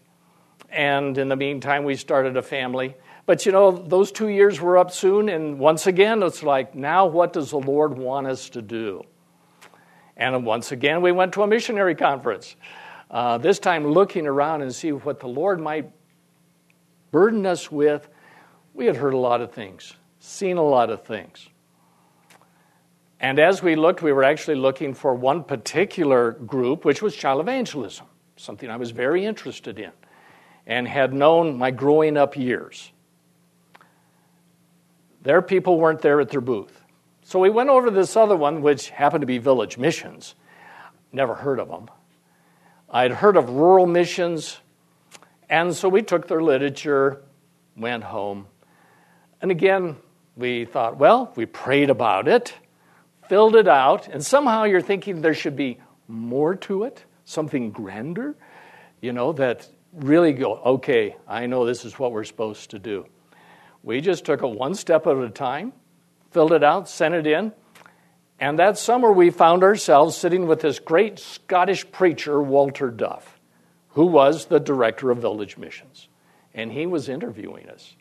and 0.69 1.17
in 1.17 1.27
the 1.27 1.35
meantime, 1.35 1.83
we 1.83 1.95
started 1.95 2.37
a 2.37 2.41
family. 2.41 2.95
But 3.25 3.45
you 3.45 3.51
know, 3.51 3.71
those 3.71 4.11
two 4.11 4.27
years 4.27 4.61
were 4.61 4.77
up 4.77 4.91
soon, 4.91 5.29
and 5.29 5.59
once 5.59 5.87
again, 5.87 6.21
it's 6.23 6.43
like, 6.43 6.75
now 6.75 7.07
what 7.07 7.33
does 7.33 7.51
the 7.51 7.59
Lord 7.59 7.97
want 7.97 8.27
us 8.27 8.49
to 8.49 8.61
do? 8.61 9.03
And 10.17 10.45
once 10.45 10.71
again, 10.71 11.01
we 11.01 11.11
went 11.11 11.33
to 11.33 11.43
a 11.43 11.47
missionary 11.47 11.95
conference. 11.95 12.55
Uh, 13.09 13.37
this 13.37 13.57
time, 13.57 13.87
looking 13.87 14.27
around 14.27 14.61
and 14.61 14.73
see 14.73 14.91
what 14.91 15.19
the 15.19 15.27
Lord 15.27 15.59
might 15.59 15.91
burden 17.11 17.45
us 17.45 17.71
with. 17.71 18.07
We 18.73 18.85
had 18.85 18.95
heard 18.95 19.13
a 19.13 19.17
lot 19.17 19.41
of 19.41 19.51
things, 19.51 19.93
seen 20.19 20.57
a 20.57 20.63
lot 20.63 20.89
of 20.89 21.03
things. 21.03 21.49
And 23.19 23.39
as 23.39 23.61
we 23.61 23.75
looked, 23.75 24.01
we 24.01 24.13
were 24.13 24.23
actually 24.23 24.55
looking 24.55 24.93
for 24.93 25.13
one 25.13 25.43
particular 25.43 26.31
group, 26.31 26.85
which 26.85 27.01
was 27.01 27.15
child 27.15 27.41
evangelism, 27.41 28.05
something 28.37 28.69
I 28.69 28.77
was 28.77 28.91
very 28.91 29.25
interested 29.25 29.77
in 29.79 29.91
and 30.69 30.87
had 30.87 31.13
known 31.13 31.57
my 31.57 31.71
growing 31.71 32.15
up 32.15 32.37
years. 32.37 32.91
Their 35.23 35.41
people 35.41 35.79
weren't 35.79 36.01
there 36.01 36.21
at 36.21 36.29
their 36.29 36.41
booth. 36.41 36.81
So 37.23 37.39
we 37.39 37.49
went 37.49 37.69
over 37.69 37.87
to 37.87 37.91
this 37.91 38.15
other 38.15 38.35
one, 38.35 38.61
which 38.61 38.89
happened 38.89 39.21
to 39.21 39.27
be 39.27 39.39
Village 39.39 39.77
Missions. 39.77 40.35
Never 41.11 41.33
heard 41.33 41.59
of 41.59 41.67
them. 41.67 41.89
I'd 42.89 43.11
heard 43.11 43.35
of 43.35 43.49
rural 43.49 43.85
missions, 43.85 44.59
and 45.49 45.75
so 45.75 45.89
we 45.89 46.01
took 46.01 46.27
their 46.27 46.41
literature, 46.41 47.21
went 47.75 48.03
home. 48.03 48.47
And 49.41 49.51
again, 49.51 49.97
we 50.35 50.65
thought, 50.65 50.97
well, 50.97 51.33
we 51.35 51.45
prayed 51.45 51.89
about 51.89 52.27
it, 52.27 52.53
filled 53.29 53.55
it 53.55 53.67
out, 53.67 54.09
and 54.09 54.25
somehow 54.25 54.65
you're 54.65 54.81
thinking 54.81 55.21
there 55.21 55.33
should 55.33 55.55
be 55.55 55.79
more 56.07 56.55
to 56.55 56.83
it, 56.83 57.03
something 57.23 57.71
grander, 57.71 58.35
you 58.99 59.13
know, 59.13 59.31
that 59.33 59.67
really 59.93 60.33
go, 60.33 60.55
okay, 60.55 61.15
I 61.27 61.45
know 61.45 61.65
this 61.65 61.85
is 61.85 61.97
what 61.97 62.11
we're 62.11 62.25
supposed 62.25 62.71
to 62.71 62.79
do. 62.79 63.05
We 63.83 64.01
just 64.01 64.25
took 64.25 64.43
it 64.43 64.49
one 64.49 64.75
step 64.75 65.07
at 65.07 65.15
a 65.15 65.29
time 65.29 65.71
filled 66.31 66.53
it 66.53 66.63
out, 66.63 66.89
sent 66.89 67.15
it 67.15 67.27
in. 67.27 67.51
And 68.39 68.59
that 68.59 68.77
summer, 68.77 69.11
we 69.11 69.31
found 69.31 69.63
ourselves 69.63 70.15
sitting 70.15 70.47
with 70.47 70.61
this 70.61 70.79
great 70.79 71.19
Scottish 71.19 71.89
preacher, 71.91 72.41
Walter 72.41 72.89
Duff, 72.89 73.39
who 73.89 74.05
was 74.05 74.45
the 74.45 74.59
director 74.59 75.11
of 75.11 75.17
village 75.17 75.57
missions. 75.57 76.07
And 76.53 76.71
he 76.71 76.85
was 76.85 77.09
interviewing 77.09 77.69
us. 77.69 77.95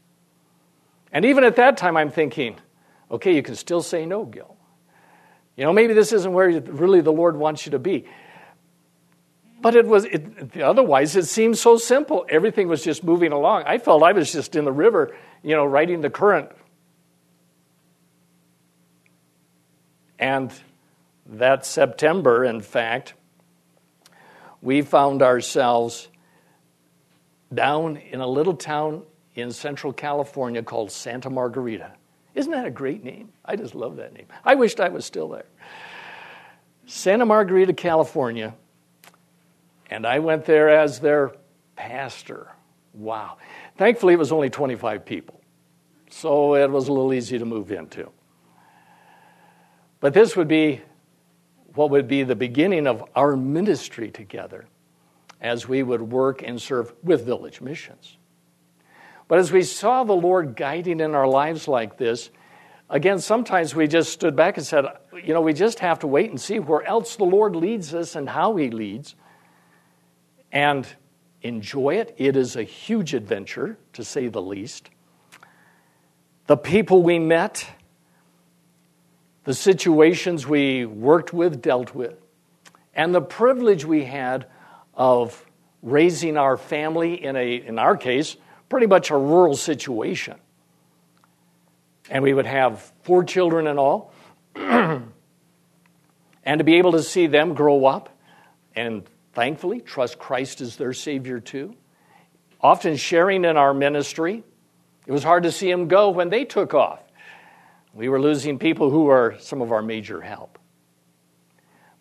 And 1.12 1.24
even 1.24 1.42
at 1.42 1.56
that 1.56 1.76
time, 1.76 1.96
I'm 1.96 2.10
thinking, 2.10 2.56
okay, 3.10 3.34
you 3.34 3.42
can 3.42 3.56
still 3.56 3.82
say 3.82 4.06
no, 4.06 4.24
Gil. 4.24 4.56
You 5.58 5.64
know, 5.64 5.74
maybe 5.74 5.92
this 5.92 6.14
isn't 6.14 6.32
where 6.32 6.48
really 6.48 7.02
the 7.02 7.12
Lord 7.12 7.36
wants 7.36 7.66
you 7.66 7.72
to 7.72 7.78
be. 7.78 8.06
But 9.60 9.74
it 9.74 9.86
was 9.86 10.04
it, 10.04 10.56
otherwise. 10.62 11.16
It 11.16 11.26
seemed 11.26 11.58
so 11.58 11.76
simple. 11.76 12.24
Everything 12.30 12.68
was 12.68 12.82
just 12.82 13.04
moving 13.04 13.32
along. 13.32 13.64
I 13.66 13.76
felt 13.76 14.02
I 14.02 14.12
was 14.12 14.32
just 14.32 14.56
in 14.56 14.64
the 14.64 14.72
river, 14.72 15.14
you 15.42 15.54
know, 15.54 15.66
riding 15.66 16.00
the 16.00 16.10
current 16.10 16.50
And 20.18 20.52
that 21.26 21.64
September, 21.64 22.44
in 22.44 22.60
fact, 22.60 23.14
we 24.60 24.82
found 24.82 25.22
ourselves 25.22 26.08
down 27.54 27.96
in 27.96 28.20
a 28.20 28.26
little 28.26 28.54
town 28.54 29.04
in 29.34 29.52
central 29.52 29.92
California 29.92 30.62
called 30.62 30.90
Santa 30.90 31.30
Margarita. 31.30 31.92
Isn't 32.38 32.52
that 32.52 32.66
a 32.66 32.70
great 32.70 33.02
name? 33.02 33.30
I 33.44 33.56
just 33.56 33.74
love 33.74 33.96
that 33.96 34.12
name. 34.12 34.26
I 34.44 34.54
wished 34.54 34.78
I 34.78 34.90
was 34.90 35.04
still 35.04 35.28
there. 35.30 35.46
Santa 36.86 37.26
Margarita, 37.26 37.72
California. 37.72 38.54
And 39.90 40.06
I 40.06 40.20
went 40.20 40.44
there 40.44 40.68
as 40.68 41.00
their 41.00 41.32
pastor. 41.74 42.46
Wow. 42.94 43.38
Thankfully, 43.76 44.14
it 44.14 44.18
was 44.18 44.30
only 44.30 44.50
25 44.50 45.04
people. 45.04 45.40
So 46.10 46.54
it 46.54 46.70
was 46.70 46.86
a 46.86 46.92
little 46.92 47.12
easy 47.12 47.40
to 47.40 47.44
move 47.44 47.72
into. 47.72 48.08
But 49.98 50.14
this 50.14 50.36
would 50.36 50.46
be 50.46 50.80
what 51.74 51.90
would 51.90 52.06
be 52.06 52.22
the 52.22 52.36
beginning 52.36 52.86
of 52.86 53.02
our 53.16 53.36
ministry 53.36 54.12
together 54.12 54.68
as 55.40 55.66
we 55.66 55.82
would 55.82 56.02
work 56.02 56.44
and 56.44 56.62
serve 56.62 56.94
with 57.02 57.26
village 57.26 57.60
missions. 57.60 58.17
But 59.28 59.38
as 59.38 59.52
we 59.52 59.62
saw 59.62 60.04
the 60.04 60.14
Lord 60.14 60.56
guiding 60.56 61.00
in 61.00 61.14
our 61.14 61.28
lives 61.28 61.68
like 61.68 61.98
this, 61.98 62.30
again, 62.88 63.18
sometimes 63.18 63.74
we 63.74 63.86
just 63.86 64.10
stood 64.10 64.34
back 64.34 64.56
and 64.56 64.66
said, 64.66 64.86
you 65.22 65.34
know, 65.34 65.42
we 65.42 65.52
just 65.52 65.80
have 65.80 65.98
to 66.00 66.06
wait 66.06 66.30
and 66.30 66.40
see 66.40 66.58
where 66.58 66.82
else 66.82 67.16
the 67.16 67.24
Lord 67.24 67.54
leads 67.54 67.94
us 67.94 68.16
and 68.16 68.28
how 68.28 68.56
He 68.56 68.70
leads 68.70 69.14
and 70.50 70.88
enjoy 71.42 71.96
it. 71.96 72.14
It 72.16 72.36
is 72.36 72.56
a 72.56 72.62
huge 72.62 73.12
adventure, 73.12 73.76
to 73.92 74.02
say 74.02 74.28
the 74.28 74.42
least. 74.42 74.88
The 76.46 76.56
people 76.56 77.02
we 77.02 77.18
met, 77.18 77.68
the 79.44 79.52
situations 79.52 80.46
we 80.46 80.86
worked 80.86 81.34
with, 81.34 81.60
dealt 81.60 81.94
with, 81.94 82.14
and 82.94 83.14
the 83.14 83.20
privilege 83.20 83.84
we 83.84 84.04
had 84.04 84.46
of 84.94 85.44
raising 85.82 86.38
our 86.38 86.56
family 86.56 87.22
in 87.22 87.36
a, 87.36 87.56
in 87.56 87.78
our 87.78 87.96
case, 87.96 88.36
pretty 88.68 88.86
much 88.86 89.10
a 89.10 89.16
rural 89.16 89.56
situation. 89.56 90.36
And 92.10 92.22
we 92.22 92.32
would 92.32 92.46
have 92.46 92.92
four 93.02 93.24
children 93.24 93.66
in 93.66 93.78
all. 93.78 94.12
and 94.54 95.10
to 96.44 96.64
be 96.64 96.76
able 96.76 96.92
to 96.92 97.02
see 97.02 97.26
them 97.26 97.54
grow 97.54 97.84
up 97.84 98.08
and 98.74 99.04
thankfully 99.34 99.80
trust 99.80 100.18
Christ 100.18 100.60
as 100.60 100.76
their 100.76 100.92
Savior 100.92 101.40
too. 101.40 101.74
Often 102.60 102.96
sharing 102.96 103.44
in 103.44 103.56
our 103.56 103.74
ministry. 103.74 104.42
It 105.06 105.12
was 105.12 105.22
hard 105.22 105.44
to 105.44 105.52
see 105.52 105.70
them 105.70 105.88
go 105.88 106.10
when 106.10 106.28
they 106.28 106.44
took 106.44 106.74
off. 106.74 107.00
We 107.94 108.08
were 108.08 108.20
losing 108.20 108.58
people 108.58 108.90
who 108.90 109.08
are 109.08 109.36
some 109.40 109.62
of 109.62 109.72
our 109.72 109.82
major 109.82 110.20
help. 110.20 110.58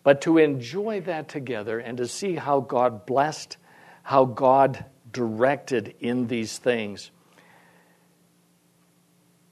But 0.02 0.22
to 0.22 0.38
enjoy 0.38 1.00
that 1.02 1.28
together 1.28 1.78
and 1.78 1.98
to 1.98 2.06
see 2.06 2.34
how 2.36 2.60
God 2.60 3.04
blessed, 3.04 3.56
how 4.02 4.24
God 4.24 4.84
directed 5.12 5.94
in 6.00 6.26
these 6.26 6.58
things. 6.58 7.10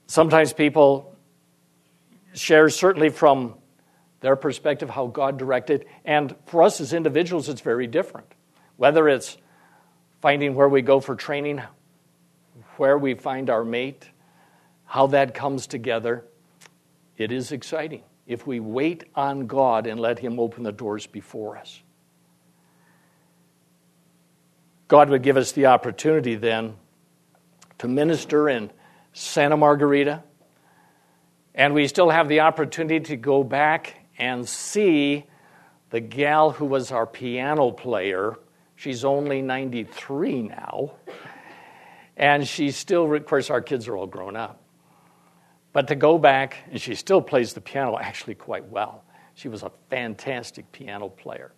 Sometimes 0.07 0.53
people 0.53 1.15
share, 2.33 2.69
certainly 2.69 3.09
from 3.09 3.55
their 4.21 4.35
perspective, 4.35 4.89
how 4.89 5.07
God 5.07 5.37
directed. 5.37 5.85
And 6.05 6.35
for 6.45 6.63
us 6.63 6.79
as 6.79 6.93
individuals, 6.93 7.49
it's 7.49 7.61
very 7.61 7.87
different. 7.87 8.33
Whether 8.77 9.09
it's 9.09 9.37
finding 10.21 10.55
where 10.55 10.69
we 10.69 10.81
go 10.81 10.99
for 10.99 11.15
training, 11.15 11.61
where 12.77 12.97
we 12.97 13.13
find 13.15 13.49
our 13.49 13.63
mate, 13.63 14.09
how 14.85 15.07
that 15.07 15.33
comes 15.33 15.67
together. 15.67 16.25
It 17.17 17.31
is 17.31 17.51
exciting 17.51 18.03
if 18.25 18.47
we 18.47 18.59
wait 18.59 19.05
on 19.15 19.47
God 19.47 19.87
and 19.87 19.99
let 19.99 20.19
Him 20.19 20.39
open 20.39 20.63
the 20.63 20.71
doors 20.71 21.07
before 21.07 21.57
us. 21.57 21.81
God 24.87 25.09
would 25.09 25.23
give 25.23 25.37
us 25.37 25.51
the 25.51 25.67
opportunity 25.67 26.35
then 26.35 26.75
to 27.79 27.87
minister 27.87 28.49
in 28.49 28.71
Santa 29.13 29.57
Margarita 29.57 30.23
And 31.57 31.73
we 31.73 31.87
still 31.87 32.11
have 32.11 32.27
the 32.27 32.41
opportunity 32.41 32.99
to 33.07 33.15
go 33.17 33.43
back 33.43 33.95
and 34.19 34.47
see 34.47 35.25
the 35.89 35.99
gal 35.99 36.51
who 36.51 36.65
was 36.65 36.91
our 36.91 37.07
piano 37.07 37.71
player. 37.71 38.37
She's 38.75 39.03
only 39.03 39.41
93 39.41 40.43
now. 40.43 40.91
And 42.15 42.47
she 42.47 42.69
still, 42.69 43.11
of 43.11 43.25
course, 43.25 43.49
our 43.49 43.61
kids 43.61 43.87
are 43.87 43.97
all 43.97 44.05
grown 44.05 44.35
up. 44.35 44.61
But 45.73 45.87
to 45.87 45.95
go 45.95 46.19
back, 46.19 46.57
and 46.71 46.79
she 46.79 46.93
still 46.93 47.21
plays 47.21 47.53
the 47.53 47.61
piano 47.61 47.97
actually 47.97 48.35
quite 48.35 48.69
well. 48.69 49.03
She 49.33 49.49
was 49.49 49.63
a 49.63 49.71
fantastic 49.89 50.71
piano 50.71 51.09
player. 51.09 51.53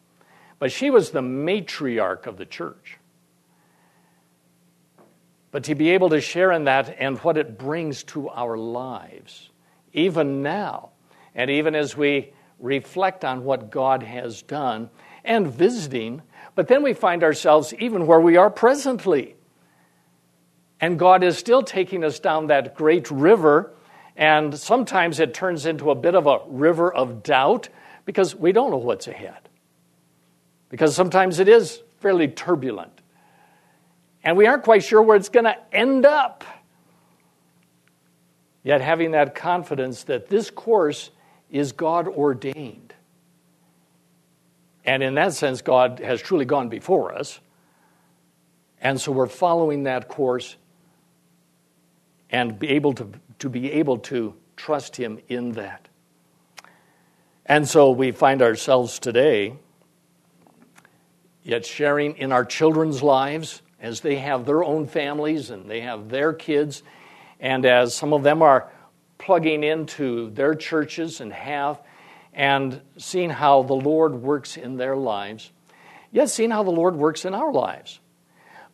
But 0.60 0.72
she 0.72 0.90
was 0.90 1.12
the 1.12 1.22
matriarch 1.22 2.26
of 2.26 2.38
the 2.38 2.46
church. 2.46 2.99
But 5.52 5.64
to 5.66 5.76
be 5.76 5.90
able 5.90 6.10
to 6.10 6.22
share 6.22 6.52
in 6.52 6.66
that 6.66 6.96
and 7.00 7.18
what 7.20 7.38
it 7.38 7.58
brings 7.58 8.04
to 8.06 8.30
our 8.30 8.58
lives, 8.58 9.50
even 9.94 10.44
now, 10.44 10.90
and 11.34 11.50
even 11.50 11.76
as 11.76 11.98
we 11.98 12.34
reflect 12.60 13.26
on 13.26 13.44
what 13.44 13.72
God 13.72 14.04
has 14.04 14.42
done 14.42 14.90
and 15.24 15.48
visiting, 15.48 16.22
but 16.56 16.68
then 16.68 16.84
we 16.84 16.94
find 16.94 17.24
ourselves 17.24 17.74
even 17.80 18.06
where 18.06 18.20
we 18.20 18.38
are 18.38 18.50
presently. 18.50 19.36
And 20.82 21.00
God 21.00 21.24
is 21.24 21.38
still 21.38 21.64
taking 21.64 22.04
us 22.04 22.20
down 22.20 22.48
that 22.48 22.76
great 22.76 23.10
river, 23.10 23.74
and 24.16 24.58
sometimes 24.58 25.20
it 25.20 25.34
turns 25.34 25.66
into 25.66 25.92
a 25.92 25.96
bit 25.96 26.16
of 26.16 26.28
a 26.28 26.40
river 26.48 26.94
of 26.94 27.24
doubt 27.24 27.70
because 28.06 28.36
we 28.36 28.52
don't 28.52 28.72
know 28.72 28.78
what's 28.78 29.08
ahead. 29.08 29.50
Because 30.70 30.96
sometimes 30.96 31.40
it 31.40 31.48
is 31.48 31.82
fairly 32.00 32.28
turbulent. 32.28 32.99
And 34.24 34.36
we 34.38 34.48
aren't 34.48 34.64
quite 34.64 34.84
sure 34.84 35.02
where 35.02 35.16
it's 35.16 35.30
going 35.30 35.46
to 35.46 35.58
end 35.72 36.06
up. 36.06 36.44
Yet 38.64 38.82
having 38.82 39.12
that 39.12 39.36
confidence 39.36 40.04
that 40.04 40.28
this 40.28 40.50
course 40.50 41.12
is 41.50 41.72
God 41.72 42.08
ordained. 42.08 42.94
And 44.86 45.02
in 45.02 45.16
that 45.16 45.34
sense, 45.34 45.62
God 45.62 46.00
has 46.00 46.22
truly 46.22 46.46
gone 46.46 46.70
before 46.70 47.14
us. 47.14 47.40
And 48.82 49.00
so 49.00 49.12
we're 49.12 49.28
following 49.28 49.84
that 49.84 50.08
course 50.08 50.56
and 52.30 52.58
be 52.58 52.70
able 52.70 52.94
to, 52.94 53.12
to 53.40 53.50
be 53.50 53.72
able 53.74 53.98
to 54.00 54.36
trust 54.56 54.96
Him 54.96 55.20
in 55.28 55.54
that. 55.54 55.88
And 57.46 57.68
so 57.68 57.92
we 57.92 58.12
find 58.12 58.42
ourselves 58.42 59.00
today 59.00 59.56
yet 61.44 61.66
sharing 61.66 62.16
in 62.18 62.32
our 62.32 62.46
children's 62.46 63.02
lives 63.02 63.62
as 63.82 64.02
they 64.02 64.16
have 64.18 64.46
their 64.46 64.64
own 64.64 64.88
families 64.88 65.50
and 65.50 65.70
they 65.70 65.82
have 65.82 66.10
their 66.10 66.34
kids, 66.34 66.84
and 67.40 67.66
as 67.66 67.96
some 67.96 68.14
of 68.14 68.24
them 68.24 68.42
are 68.42 68.72
plugging 69.18 69.64
into 69.64 70.30
their 70.32 70.56
churches 70.56 71.22
and 71.22 71.32
have, 71.34 71.80
and 72.34 72.82
seeing 72.98 73.30
how 73.30 73.64
the 73.64 73.74
Lord 73.74 74.16
works 74.16 74.58
in 74.58 74.78
their 74.78 74.96
lives, 74.96 75.52
yet 76.12 76.30
seeing 76.30 76.52
how 76.52 76.64
the 76.64 76.72
Lord 76.72 76.96
works 76.96 77.26
in 77.26 77.34
our 77.34 77.52
lives. 77.52 78.00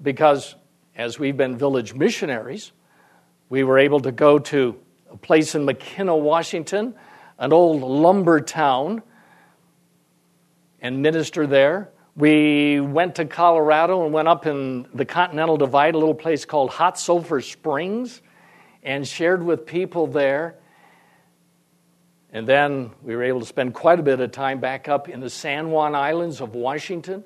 Because 0.02 0.56
as 0.96 1.20
we've 1.20 1.38
been 1.38 1.58
village 1.58 1.94
missionaries, 1.94 2.72
we 3.50 3.64
were 3.64 3.80
able 3.80 4.00
to 4.02 4.12
go 4.12 4.40
to 4.40 4.78
a 5.12 5.18
place 5.18 5.56
in 5.56 5.66
McKenna, 5.66 6.16
Washington, 6.16 6.96
an 7.38 7.54
old 7.54 7.82
lumber 7.82 8.40
town, 8.40 9.02
and 10.82 11.02
minister 11.02 11.48
there. 11.48 11.90
We 12.18 12.80
went 12.80 13.16
to 13.16 13.26
Colorado 13.26 14.06
and 14.06 14.14
went 14.14 14.30
up 14.30 14.46
in 14.46 14.88
the 14.94 15.04
Continental 15.04 15.58
Divide, 15.58 15.96
a 15.96 15.98
little 15.98 16.16
place 16.16 16.46
called 16.46 16.70
Hot 16.70 16.98
Sulphur 16.98 17.42
Springs, 17.42 18.22
and 18.84 19.06
shared 19.06 19.44
with 19.44 19.66
people 19.66 20.08
there. 20.08 20.56
And 22.32 22.48
then 22.48 22.92
we 23.04 23.18
were 23.18 23.24
able 23.24 23.42
to 23.42 23.46
spend 23.46 23.74
quite 23.74 24.00
a 24.00 24.04
bit 24.04 24.22
of 24.22 24.32
time 24.32 24.62
back 24.62 24.88
up 24.88 25.10
in 25.10 25.20
the 25.20 25.30
San 25.30 25.72
Juan 25.72 25.94
Islands 25.94 26.40
of 26.40 26.56
Washington, 26.56 27.26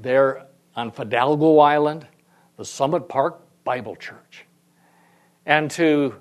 there 0.00 0.46
on 0.74 0.90
Fidalgo 0.90 1.58
Island, 1.58 2.06
the 2.56 2.64
Summit 2.64 3.06
Park 3.06 3.42
Bible 3.64 3.96
Church. 3.96 4.46
And 5.44 5.70
to 5.72 6.14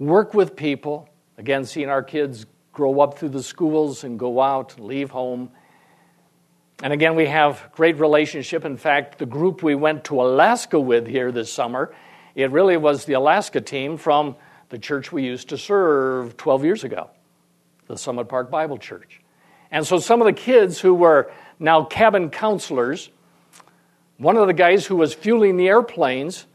work 0.00 0.34
with 0.34 0.56
people, 0.56 1.08
again, 1.38 1.66
seeing 1.66 1.88
our 1.88 2.02
kids 2.02 2.46
grow 2.72 2.98
up 2.98 3.16
through 3.16 3.28
the 3.28 3.44
schools 3.44 4.02
and 4.02 4.18
go 4.18 4.40
out 4.40 4.80
leave 4.80 5.10
home 5.10 5.50
and 6.82 6.92
again, 6.92 7.16
we 7.16 7.26
have 7.26 7.70
great 7.72 7.98
relationship. 7.98 8.64
In 8.64 8.76
fact, 8.76 9.18
the 9.18 9.26
group 9.26 9.62
we 9.62 9.74
went 9.74 10.04
to 10.04 10.20
Alaska 10.20 10.78
with 10.78 11.06
here 11.06 11.32
this 11.32 11.50
summer, 11.50 11.94
it 12.34 12.50
really 12.50 12.76
was 12.76 13.06
the 13.06 13.14
Alaska 13.14 13.62
team 13.62 13.96
from 13.96 14.36
the 14.68 14.78
church 14.78 15.10
we 15.10 15.24
used 15.24 15.48
to 15.48 15.58
serve 15.58 16.36
12 16.36 16.64
years 16.64 16.84
ago, 16.84 17.08
the 17.86 17.96
Summit 17.96 18.28
Park 18.28 18.50
Bible 18.50 18.76
Church. 18.76 19.22
And 19.70 19.86
so 19.86 19.98
some 19.98 20.20
of 20.20 20.26
the 20.26 20.34
kids 20.34 20.78
who 20.78 20.92
were 20.92 21.32
now 21.58 21.84
cabin 21.84 22.28
counselors, 22.28 23.08
one 24.18 24.36
of 24.36 24.46
the 24.46 24.52
guys 24.52 24.84
who 24.84 24.96
was 24.96 25.14
fueling 25.14 25.56
the 25.56 25.68
airplanes, 25.68 26.46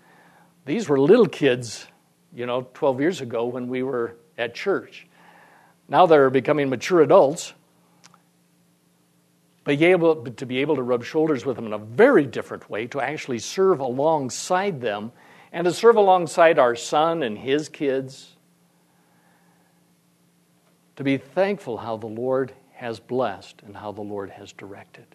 these 0.65 0.87
were 0.87 0.99
little 0.99 1.27
kids, 1.27 1.87
you 2.31 2.45
know, 2.45 2.67
12 2.75 3.01
years 3.01 3.21
ago 3.21 3.45
when 3.45 3.67
we 3.69 3.81
were 3.81 4.15
at 4.37 4.53
church. 4.53 5.07
Now 5.89 6.05
they're 6.05 6.29
becoming 6.29 6.69
mature 6.69 7.01
adults 7.01 7.53
to 9.77 10.45
be 10.45 10.57
able 10.59 10.75
to 10.75 10.83
rub 10.83 11.03
shoulders 11.03 11.45
with 11.45 11.55
them 11.55 11.65
in 11.65 11.73
a 11.73 11.77
very 11.77 12.25
different 12.25 12.69
way, 12.69 12.87
to 12.87 13.01
actually 13.01 13.39
serve 13.39 13.79
alongside 13.79 14.81
them, 14.81 15.11
and 15.51 15.65
to 15.65 15.73
serve 15.73 15.97
alongside 15.97 16.59
our 16.59 16.75
son 16.75 17.23
and 17.23 17.37
his 17.37 17.69
kids. 17.69 18.35
To 20.95 21.03
be 21.03 21.17
thankful 21.17 21.77
how 21.77 21.97
the 21.97 22.07
Lord 22.07 22.53
has 22.73 22.99
blessed 22.99 23.61
and 23.65 23.75
how 23.75 23.91
the 23.91 24.01
Lord 24.01 24.29
has 24.31 24.53
directed. 24.53 25.05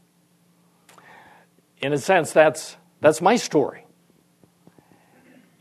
In 1.78 1.92
a 1.92 1.98
sense, 1.98 2.32
that's, 2.32 2.76
that's 3.00 3.20
my 3.20 3.36
story. 3.36 3.86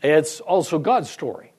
It's 0.02 0.40
also 0.40 0.78
God's 0.78 1.10
story. 1.10 1.52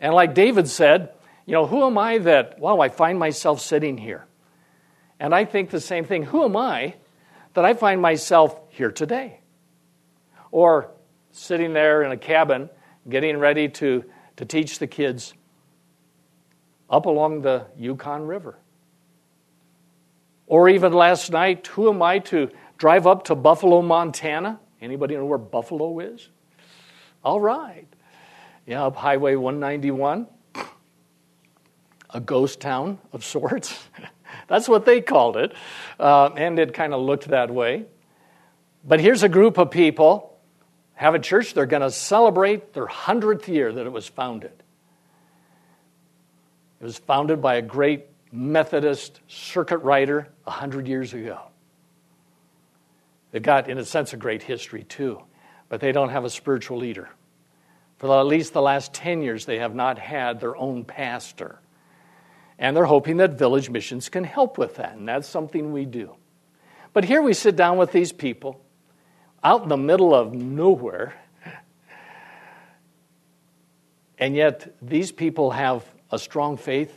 And 0.00 0.14
like 0.14 0.34
David 0.34 0.68
said, 0.68 1.12
you 1.46 1.52
know, 1.52 1.66
who 1.66 1.84
am 1.84 1.96
I 1.98 2.18
that, 2.18 2.58
wow, 2.58 2.80
I 2.80 2.88
find 2.88 3.18
myself 3.18 3.60
sitting 3.60 3.96
here? 3.96 4.26
And 5.20 5.34
I 5.34 5.44
think 5.44 5.70
the 5.70 5.80
same 5.80 6.04
thing. 6.04 6.24
Who 6.24 6.44
am 6.44 6.56
I 6.56 6.94
that 7.54 7.64
I 7.64 7.74
find 7.74 8.00
myself 8.00 8.58
here 8.68 8.90
today? 8.90 9.40
Or 10.50 10.90
sitting 11.30 11.72
there 11.72 12.02
in 12.02 12.12
a 12.12 12.16
cabin 12.16 12.68
getting 13.08 13.38
ready 13.38 13.68
to, 13.68 14.04
to 14.36 14.44
teach 14.44 14.78
the 14.78 14.86
kids 14.86 15.34
up 16.88 17.06
along 17.06 17.42
the 17.42 17.66
Yukon 17.76 18.26
River. 18.26 18.58
Or 20.46 20.68
even 20.68 20.92
last 20.92 21.30
night, 21.32 21.66
who 21.68 21.88
am 21.88 22.02
I 22.02 22.18
to 22.20 22.50
drive 22.76 23.06
up 23.06 23.24
to 23.24 23.34
Buffalo, 23.34 23.82
Montana? 23.82 24.60
Anybody 24.80 25.16
know 25.16 25.24
where 25.24 25.38
Buffalo 25.38 25.98
is? 26.00 26.28
All 27.24 27.40
right. 27.40 27.86
Yeah, 28.66 28.84
up 28.84 28.96
Highway 28.96 29.34
191, 29.34 30.26
a 32.10 32.20
ghost 32.20 32.60
town 32.60 32.98
of 33.12 33.24
sorts. 33.24 33.78
That's 34.48 34.68
what 34.68 34.84
they 34.84 35.00
called 35.00 35.36
it. 35.36 35.54
Uh, 35.98 36.30
and 36.36 36.58
it 36.58 36.74
kind 36.74 36.94
of 36.94 37.00
looked 37.00 37.28
that 37.28 37.50
way. 37.50 37.86
But 38.84 39.00
here's 39.00 39.22
a 39.22 39.28
group 39.28 39.58
of 39.58 39.70
people 39.70 40.38
have 40.94 41.14
a 41.14 41.18
church. 41.18 41.54
They're 41.54 41.66
going 41.66 41.82
to 41.82 41.90
celebrate 41.90 42.72
their 42.72 42.86
100th 42.86 43.48
year 43.48 43.72
that 43.72 43.86
it 43.86 43.92
was 43.92 44.06
founded. 44.06 44.52
It 46.80 46.84
was 46.84 46.98
founded 46.98 47.40
by 47.40 47.56
a 47.56 47.62
great 47.62 48.06
Methodist 48.30 49.20
circuit 49.28 49.78
rider 49.78 50.28
100 50.44 50.86
years 50.86 51.14
ago. 51.14 51.40
They've 53.30 53.42
got, 53.42 53.68
in 53.68 53.78
a 53.78 53.84
sense, 53.84 54.12
a 54.12 54.16
great 54.16 54.42
history 54.42 54.84
too, 54.84 55.22
but 55.68 55.80
they 55.80 55.92
don't 55.92 56.10
have 56.10 56.24
a 56.24 56.30
spiritual 56.30 56.78
leader. 56.78 57.08
For 57.98 58.20
at 58.20 58.26
least 58.26 58.52
the 58.52 58.62
last 58.62 58.92
10 58.92 59.22
years, 59.22 59.46
they 59.46 59.58
have 59.58 59.74
not 59.74 59.98
had 59.98 60.40
their 60.40 60.56
own 60.56 60.84
pastor. 60.84 61.58
And 62.58 62.76
they're 62.76 62.84
hoping 62.84 63.16
that 63.16 63.32
village 63.32 63.68
missions 63.68 64.08
can 64.08 64.24
help 64.24 64.58
with 64.58 64.76
that, 64.76 64.94
and 64.94 65.08
that's 65.08 65.28
something 65.28 65.72
we 65.72 65.84
do. 65.84 66.14
But 66.92 67.04
here 67.04 67.20
we 67.20 67.34
sit 67.34 67.56
down 67.56 67.78
with 67.78 67.90
these 67.90 68.12
people 68.12 68.60
out 69.42 69.62
in 69.62 69.68
the 69.68 69.76
middle 69.76 70.14
of 70.14 70.32
nowhere, 70.32 71.14
and 74.18 74.36
yet 74.36 74.74
these 74.80 75.10
people 75.10 75.50
have 75.50 75.84
a 76.10 76.18
strong 76.18 76.56
faith 76.56 76.96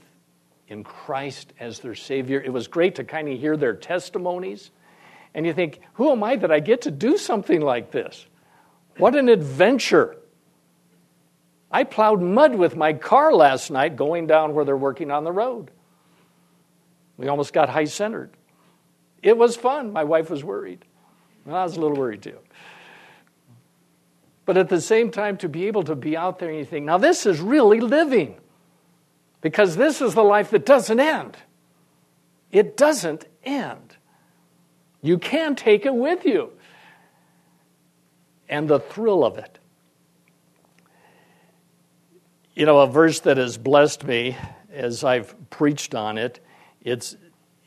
in 0.68 0.84
Christ 0.84 1.54
as 1.60 1.80
their 1.80 1.96
Savior. 1.96 2.42
It 2.42 2.54
was 2.54 2.68
great 2.68 2.96
to 2.96 3.04
kind 3.04 3.28
of 3.28 3.40
hear 3.40 3.58
their 3.58 3.74
testimonies. 3.74 4.70
And 5.34 5.46
you 5.46 5.54
think, 5.54 5.80
who 5.94 6.12
am 6.12 6.24
I 6.24 6.36
that 6.36 6.52
I 6.52 6.60
get 6.60 6.82
to 6.84 6.92
do 6.92 7.18
something 7.18 7.62
like 7.62 7.92
this? 7.92 8.26
What 8.98 9.16
an 9.16 9.30
adventure! 9.30 10.17
I 11.72 11.84
plowed 11.84 12.22
mud 12.22 12.56
with 12.56 12.76
my 12.76 12.94
car 12.94 13.34
last 13.34 13.70
night 13.72 13.96
going 13.96 14.28
down 14.28 14.54
where 14.54 14.64
they're 14.64 14.78
working 14.78 15.12
on 15.12 15.24
the 15.24 15.32
road. 15.32 15.72
We 17.18 17.28
almost 17.28 17.54
got 17.54 17.70
high 17.70 17.86
centered. 17.86 18.32
It 19.22 19.38
was 19.38 19.56
fun. 19.56 19.92
My 19.92 20.04
wife 20.04 20.30
was 20.30 20.44
worried. 20.44 20.86
I 21.46 21.64
was 21.64 21.76
a 21.76 21.82
little 21.82 21.98
worried 21.98 22.22
too. 22.22 22.40
But 24.46 24.56
at 24.56 24.70
the 24.70 24.80
same 24.80 25.12
time, 25.12 25.38
to 25.38 25.50
be 25.50 25.68
able 25.68 25.84
to 25.84 25.96
be 25.96 26.16
out 26.16 26.40
there 26.40 26.50
and 26.50 26.58
you 26.58 26.66
think, 26.66 26.86
now 26.86 26.98
this 26.98 27.26
is 27.26 27.42
really 27.42 27.82
living. 27.82 28.38
Because 29.42 29.76
this 29.76 30.02
is 30.02 30.14
the 30.14 30.24
life 30.24 30.52
that 30.52 30.66
doesn't 30.66 31.00
end. 31.00 31.38
It 32.52 32.78
doesn't 32.78 33.26
end. 33.44 33.98
You 35.02 35.18
can 35.18 35.56
take 35.56 35.86
it 35.86 35.94
with 35.94 36.26
you. 36.26 36.54
And 38.48 38.70
the 38.70 38.80
thrill 38.80 39.26
of 39.26 39.38
it. 39.38 39.60
You 42.58 42.66
know, 42.66 42.80
a 42.80 42.88
verse 42.88 43.20
that 43.20 43.38
has 43.38 43.56
blessed 43.56 44.04
me 44.04 44.36
as 44.74 45.04
I've 45.04 45.36
preached 45.52 45.94
on 45.94 46.18
it, 46.18 46.40
it's, 46.82 47.16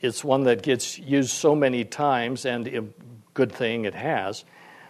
it's 0.01 0.21
one 0.21 0.43
that 0.43 0.63
gets 0.63 0.99
used 0.99 1.29
so 1.29 1.55
many 1.55 1.85
times, 1.85 2.45
and 2.45 2.67
a 2.67 2.83
good 3.33 3.53
thing 3.53 3.85
it 3.85 3.95
has. 3.95 4.43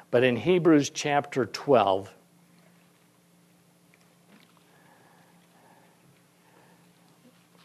But 0.09 0.23
in 0.23 0.37
Hebrews 0.37 0.89
chapter 0.89 1.45
12, 1.45 2.11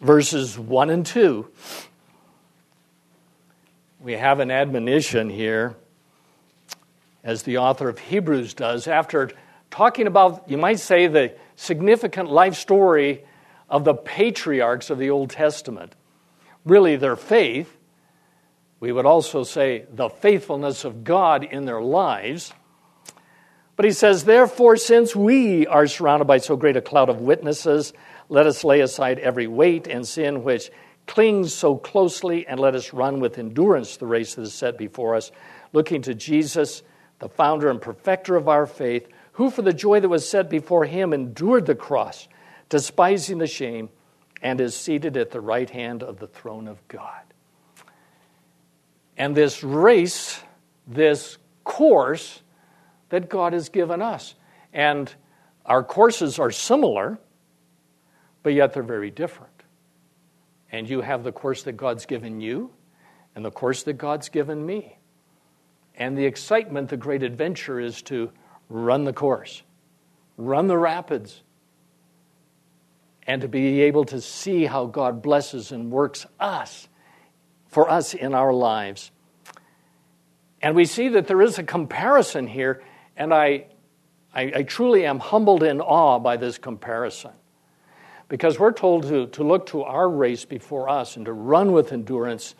verses 0.03 0.59
1 0.59 0.91
and 0.91 1.07
2, 1.07 1.51
we 4.01 4.13
have 4.13 4.41
an 4.41 4.51
admonition 4.51 5.31
here, 5.31 5.75
as 7.25 7.45
the 7.45 7.57
author 7.57 7.89
of 7.89 7.99
Hebrews 7.99 8.53
does, 8.53 8.87
after 8.87 9.31
talking 9.71 10.07
about, 10.07 10.51
you 10.51 10.59
might 10.59 10.81
say, 10.81 11.07
the 11.07 11.33
significant 11.57 12.31
life 12.31 12.55
story 12.55 13.25
of 13.69 13.85
the 13.85 13.95
patriarchs 13.95 14.91
of 14.91 14.99
the 14.99 15.11
Old 15.11 15.31
Testament. 15.31 15.95
Really, 16.65 16.97
their 16.97 17.17
faith. 17.17 17.77
We 18.79 18.93
would 18.93 19.07
also 19.07 19.43
say 19.43 19.87
the 19.93 20.09
faithfulness 20.09 20.85
of 20.85 21.03
God 21.03 21.43
in 21.45 21.65
their 21.65 21.81
lives. 21.81 22.53
But 23.75 23.85
he 23.85 23.93
says, 23.93 24.25
Therefore, 24.25 24.77
since 24.77 25.17
we 25.17 25.67
are 25.67 25.87
surrounded 25.87 26.27
by 26.27 26.39
so 26.39 26.57
great 26.57 26.77
a 26.77 26.83
cloud 26.83 27.09
of 27.09 27.21
witnesses, 27.21 27.93
let 28.29 28.47
us 28.47 28.65
lay 28.65 28.81
aside 28.81 29.19
every 29.19 29.47
weight 29.47 29.87
and 29.87 30.07
sin 30.07 30.45
which 30.45 30.71
clings 31.07 31.55
so 31.55 31.77
closely, 31.77 32.47
and 32.47 32.59
let 32.59 32.75
us 32.75 32.93
run 32.93 33.21
with 33.21 33.39
endurance 33.39 33.97
the 33.97 34.07
race 34.07 34.35
that 34.35 34.43
is 34.43 34.53
set 34.53 34.77
before 34.77 35.15
us, 35.15 35.31
looking 35.73 36.03
to 36.03 36.15
Jesus, 36.15 36.83
the 37.21 37.29
founder 37.29 37.71
and 37.71 37.81
perfecter 37.81 38.35
of 38.35 38.49
our 38.49 38.67
faith, 38.67 39.09
who 39.37 39.51
for 39.51 39.61
the 39.61 39.73
joy 39.73 40.01
that 40.01 40.09
was 40.09 40.27
set 40.27 40.49
before 40.49 40.87
him 40.87 41.13
endured 41.13 41.67
the 41.67 41.75
cross, 41.75 42.27
despising 42.71 43.37
the 43.37 43.47
shame, 43.47 43.91
and 44.41 44.63
is 44.63 44.75
seated 44.75 45.15
at 45.19 45.31
the 45.31 45.41
right 45.43 45.69
hand 45.69 46.03
of 46.03 46.19
the 46.19 46.27
throne 46.27 46.67
of 46.67 46.87
God. 46.89 47.23
And 49.19 49.35
this 49.35 49.63
race, 49.63 50.41
this 50.87 51.37
course 51.65 52.41
that 53.11 53.29
God 53.29 53.53
has 53.53 53.69
given 53.69 54.01
us. 54.01 54.35
And 54.73 55.15
our 55.67 55.85
courses 55.85 56.39
are 56.39 56.51
similar, 56.51 57.19
but 58.43 58.55
yet 58.55 58.73
they're 58.73 58.83
very 58.83 59.11
different. 59.11 59.53
And 60.73 60.89
you 60.89 61.03
have 61.03 61.25
the 61.25 61.33
course 61.33 61.63
that 61.65 61.73
God's 61.73 62.07
given 62.07 62.41
you 62.41 62.71
and 63.35 63.45
the 63.45 63.51
course 63.51 63.83
that 63.83 63.95
God's 63.99 64.31
given 64.31 64.65
me. 64.65 64.97
And 65.95 66.17
the 66.17 66.25
excitement, 66.25 66.89
the 66.89 66.97
great 66.97 67.23
adventure 67.23 67.79
is 67.79 68.01
to 68.03 68.31
run 68.69 69.05
the 69.05 69.13
course, 69.13 69.63
run 70.37 70.67
the 70.67 70.79
rapids, 70.79 71.43
and 73.27 73.43
to 73.43 73.49
be 73.49 73.83
able 73.83 74.05
to 74.05 74.21
see 74.21 74.67
how 74.67 74.87
God 74.87 75.23
blesses 75.23 75.73
and 75.73 75.91
works 75.91 76.27
us 76.39 76.89
for 77.69 77.91
us 77.91 78.15
in 78.15 78.35
our 78.35 78.53
lives. 78.53 79.11
And 80.63 80.75
we 80.75 80.85
see 80.85 81.09
that 81.09 81.27
there 81.27 81.43
is 81.43 81.59
a 81.59 81.63
comparison 81.63 82.47
here, 82.47 82.83
and 83.17 83.35
I, 83.35 83.67
I, 84.33 84.53
I 84.57 84.63
truly 84.63 85.05
am 85.05 85.19
humbled 85.19 85.63
in 85.63 85.81
awe 85.81 86.19
by 86.19 86.37
this 86.37 86.59
comparison. 86.59 87.33
Because 88.29 88.59
we're 88.59 88.73
told 88.73 89.05
to, 89.05 89.27
to 89.29 89.45
look 89.45 89.67
to 89.67 89.83
our 89.83 90.09
race 90.09 90.45
before 90.45 90.89
us 90.89 91.17
and 91.17 91.27
to 91.27 91.33
run 91.33 91.73
with 91.73 91.93
endurance, 91.93 92.55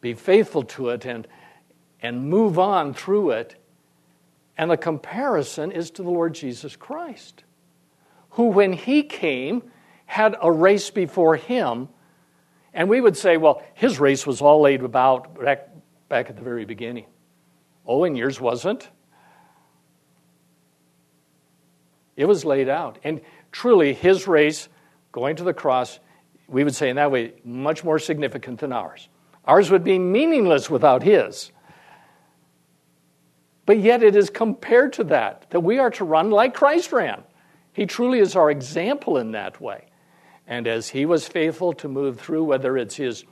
be 0.00 0.14
faithful 0.14 0.62
to 0.64 0.90
it, 0.90 1.04
and, 1.04 1.26
and 2.00 2.28
move 2.28 2.58
on 2.58 2.94
through 2.94 3.30
it 3.30 3.56
and 4.58 4.68
the 4.68 4.76
comparison 4.76 5.70
is 5.70 5.92
to 5.92 6.02
the 6.02 6.10
Lord 6.10 6.34
Jesus 6.34 6.74
Christ, 6.74 7.44
who, 8.30 8.48
when 8.48 8.72
he 8.72 9.04
came, 9.04 9.62
had 10.04 10.36
a 10.42 10.50
race 10.50 10.90
before 10.90 11.36
him. 11.36 11.88
And 12.74 12.88
we 12.88 13.00
would 13.00 13.16
say, 13.16 13.36
well, 13.36 13.62
his 13.74 14.00
race 14.00 14.26
was 14.26 14.42
all 14.42 14.60
laid 14.60 14.82
about 14.82 15.40
back, 15.40 15.68
back 16.08 16.28
at 16.28 16.36
the 16.36 16.42
very 16.42 16.64
beginning. 16.64 17.06
Oh, 17.86 18.02
and 18.02 18.18
yours 18.18 18.40
wasn't. 18.40 18.88
It 22.16 22.26
was 22.26 22.44
laid 22.44 22.68
out. 22.68 22.98
And 23.04 23.20
truly, 23.52 23.94
his 23.94 24.26
race 24.26 24.68
going 25.12 25.36
to 25.36 25.44
the 25.44 25.54
cross, 25.54 26.00
we 26.48 26.64
would 26.64 26.74
say 26.74 26.90
in 26.90 26.96
that 26.96 27.12
way, 27.12 27.34
much 27.44 27.84
more 27.84 28.00
significant 28.00 28.58
than 28.58 28.72
ours. 28.72 29.08
Ours 29.44 29.70
would 29.70 29.84
be 29.84 29.98
meaningless 30.00 30.68
without 30.68 31.04
his. 31.04 31.52
But 33.68 33.80
yet 33.80 34.02
it 34.02 34.16
is 34.16 34.30
compared 34.30 34.94
to 34.94 35.04
that, 35.04 35.44
that 35.50 35.60
we 35.60 35.78
are 35.78 35.90
to 35.90 36.04
run 36.04 36.30
like 36.30 36.54
Christ 36.54 36.90
ran. 36.90 37.22
He 37.74 37.84
truly 37.84 38.18
is 38.18 38.34
our 38.34 38.50
example 38.50 39.18
in 39.18 39.32
that 39.32 39.60
way. 39.60 39.88
And 40.46 40.66
as 40.66 40.88
he 40.88 41.04
was 41.04 41.28
faithful 41.28 41.74
to 41.74 41.86
move 41.86 42.18
through, 42.18 42.44
whether 42.44 42.78
it's 42.78 42.96
his 42.96 43.26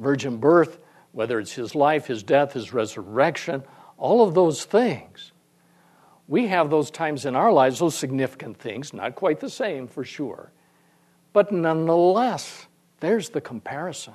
virgin 0.00 0.38
birth, 0.38 0.80
whether 1.12 1.38
it's 1.38 1.52
his 1.52 1.76
life, 1.76 2.08
his 2.08 2.24
death, 2.24 2.54
his 2.54 2.72
resurrection, 2.72 3.62
all 3.96 4.26
of 4.26 4.34
those 4.34 4.64
things, 4.64 5.30
we 6.26 6.48
have 6.48 6.68
those 6.68 6.90
times 6.90 7.26
in 7.26 7.36
our 7.36 7.52
lives, 7.52 7.78
those 7.78 7.94
significant 7.94 8.58
things, 8.58 8.92
not 8.92 9.14
quite 9.14 9.38
the 9.38 9.48
same 9.48 9.86
for 9.86 10.02
sure, 10.02 10.50
but 11.32 11.52
nonetheless, 11.52 12.66
there's 12.98 13.28
the 13.28 13.40
comparison. 13.40 14.14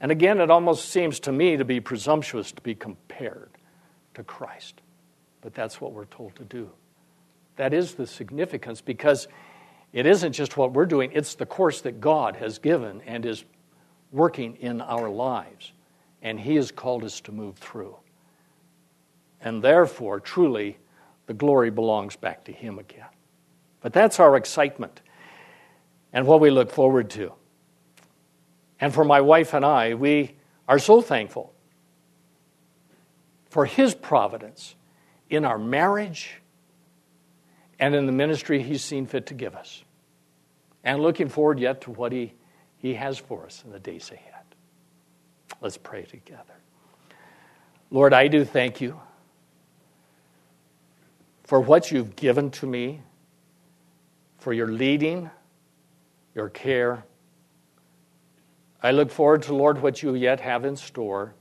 And 0.00 0.10
again, 0.10 0.40
it 0.40 0.50
almost 0.50 0.88
seems 0.88 1.20
to 1.20 1.30
me 1.30 1.56
to 1.56 1.64
be 1.64 1.78
presumptuous 1.78 2.50
to 2.50 2.62
be 2.62 2.74
compared 2.74 3.58
to 4.14 4.22
Christ. 4.22 4.80
But 5.40 5.54
that's 5.54 5.80
what 5.80 5.92
we're 5.92 6.06
told 6.06 6.36
to 6.36 6.44
do. 6.44 6.70
That 7.56 7.74
is 7.74 7.94
the 7.94 8.06
significance 8.06 8.80
because 8.80 9.28
it 9.92 10.06
isn't 10.06 10.32
just 10.32 10.56
what 10.56 10.72
we're 10.72 10.86
doing, 10.86 11.10
it's 11.12 11.34
the 11.34 11.46
course 11.46 11.82
that 11.82 12.00
God 12.00 12.36
has 12.36 12.58
given 12.58 13.02
and 13.06 13.26
is 13.26 13.44
working 14.10 14.56
in 14.56 14.80
our 14.80 15.10
lives. 15.10 15.72
And 16.22 16.40
He 16.40 16.54
has 16.56 16.70
called 16.70 17.04
us 17.04 17.20
to 17.22 17.32
move 17.32 17.56
through. 17.56 17.96
And 19.40 19.62
therefore, 19.62 20.20
truly, 20.20 20.78
the 21.26 21.34
glory 21.34 21.70
belongs 21.70 22.16
back 22.16 22.44
to 22.44 22.52
Him 22.52 22.78
again. 22.78 23.06
But 23.80 23.92
that's 23.92 24.20
our 24.20 24.36
excitement 24.36 25.02
and 26.12 26.26
what 26.26 26.40
we 26.40 26.50
look 26.50 26.70
forward 26.70 27.10
to. 27.10 27.32
And 28.80 28.94
for 28.94 29.04
my 29.04 29.20
wife 29.20 29.54
and 29.54 29.64
I, 29.64 29.94
we 29.94 30.36
are 30.68 30.78
so 30.78 31.00
thankful 31.00 31.52
for 33.52 33.66
His 33.66 33.94
providence 33.94 34.74
in 35.28 35.44
our 35.44 35.58
marriage 35.58 36.40
and 37.78 37.94
in 37.94 38.06
the 38.06 38.12
ministry 38.12 38.62
He's 38.62 38.82
seen 38.82 39.04
fit 39.04 39.26
to 39.26 39.34
give 39.34 39.54
us. 39.54 39.84
And 40.82 41.02
looking 41.02 41.28
forward 41.28 41.60
yet 41.60 41.82
to 41.82 41.90
what 41.90 42.12
He, 42.12 42.32
he 42.78 42.94
has 42.94 43.18
for 43.18 43.44
us 43.44 43.62
in 43.62 43.70
the 43.70 43.78
days 43.78 44.10
ahead. 44.10 44.42
Let's 45.60 45.76
pray 45.76 46.04
together. 46.04 46.54
Lord, 47.90 48.14
I 48.14 48.26
do 48.28 48.42
thank 48.46 48.80
you 48.80 48.98
for 51.44 51.60
what 51.60 51.90
you've 51.90 52.16
given 52.16 52.50
to 52.52 52.66
me, 52.66 53.02
for 54.38 54.54
your 54.54 54.68
leading, 54.68 55.28
your 56.34 56.48
care. 56.48 57.04
I 58.82 58.92
look 58.92 59.10
forward 59.10 59.42
to, 59.42 59.54
Lord, 59.54 59.82
what 59.82 60.02
you 60.02 60.14
yet 60.14 60.40
have 60.40 60.64
in 60.64 60.74
store. 60.74 61.34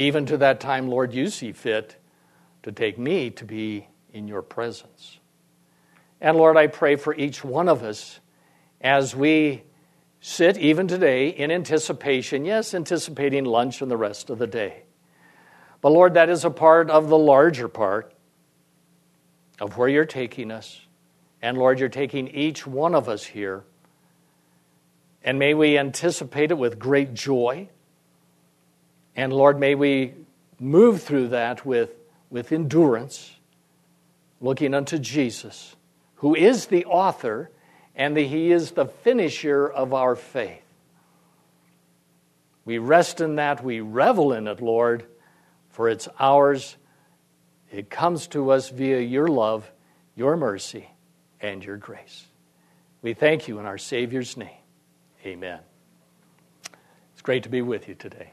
Even 0.00 0.24
to 0.24 0.38
that 0.38 0.60
time, 0.60 0.88
Lord, 0.88 1.12
you 1.12 1.28
see 1.28 1.52
fit 1.52 1.94
to 2.62 2.72
take 2.72 2.98
me 2.98 3.28
to 3.32 3.44
be 3.44 3.86
in 4.14 4.28
your 4.28 4.40
presence. 4.40 5.18
And 6.22 6.38
Lord, 6.38 6.56
I 6.56 6.68
pray 6.68 6.96
for 6.96 7.14
each 7.14 7.44
one 7.44 7.68
of 7.68 7.82
us 7.82 8.18
as 8.80 9.14
we 9.14 9.62
sit 10.22 10.56
even 10.56 10.88
today 10.88 11.28
in 11.28 11.50
anticipation, 11.50 12.46
yes, 12.46 12.72
anticipating 12.72 13.44
lunch 13.44 13.82
and 13.82 13.90
the 13.90 13.96
rest 13.98 14.30
of 14.30 14.38
the 14.38 14.46
day. 14.46 14.84
But 15.82 15.92
Lord, 15.92 16.14
that 16.14 16.30
is 16.30 16.46
a 16.46 16.50
part 16.50 16.88
of 16.88 17.10
the 17.10 17.18
larger 17.18 17.68
part 17.68 18.14
of 19.60 19.76
where 19.76 19.88
you're 19.88 20.06
taking 20.06 20.50
us. 20.50 20.80
And 21.42 21.58
Lord, 21.58 21.78
you're 21.78 21.90
taking 21.90 22.26
each 22.28 22.66
one 22.66 22.94
of 22.94 23.06
us 23.06 23.22
here. 23.22 23.64
And 25.22 25.38
may 25.38 25.52
we 25.52 25.76
anticipate 25.76 26.50
it 26.50 26.56
with 26.56 26.78
great 26.78 27.12
joy 27.12 27.68
and 29.16 29.32
Lord, 29.32 29.58
may 29.58 29.74
we 29.74 30.14
move 30.58 31.02
through 31.02 31.28
that 31.28 31.64
with, 31.66 31.94
with 32.28 32.52
endurance, 32.52 33.34
looking 34.40 34.74
unto 34.74 34.98
Jesus, 34.98 35.74
who 36.16 36.34
is 36.34 36.66
the 36.66 36.84
author 36.84 37.50
and 37.94 38.16
the, 38.16 38.26
he 38.26 38.52
is 38.52 38.72
the 38.72 38.86
finisher 38.86 39.68
of 39.68 39.92
our 39.92 40.14
faith. 40.16 40.62
We 42.64 42.78
rest 42.78 43.20
in 43.20 43.36
that, 43.36 43.64
we 43.64 43.80
revel 43.80 44.32
in 44.32 44.46
it, 44.46 44.60
Lord, 44.60 45.04
for 45.70 45.88
it's 45.88 46.08
ours. 46.18 46.76
It 47.72 47.90
comes 47.90 48.26
to 48.28 48.50
us 48.50 48.68
via 48.68 49.00
your 49.00 49.28
love, 49.28 49.70
your 50.14 50.36
mercy, 50.36 50.88
and 51.40 51.64
your 51.64 51.76
grace. 51.76 52.26
We 53.02 53.14
thank 53.14 53.48
you 53.48 53.58
in 53.58 53.66
our 53.66 53.78
Savior's 53.78 54.36
name. 54.36 54.48
Amen. 55.24 55.60
It's 57.12 57.22
great 57.22 57.42
to 57.42 57.48
be 57.48 57.62
with 57.62 57.88
you 57.88 57.94
today. 57.94 58.32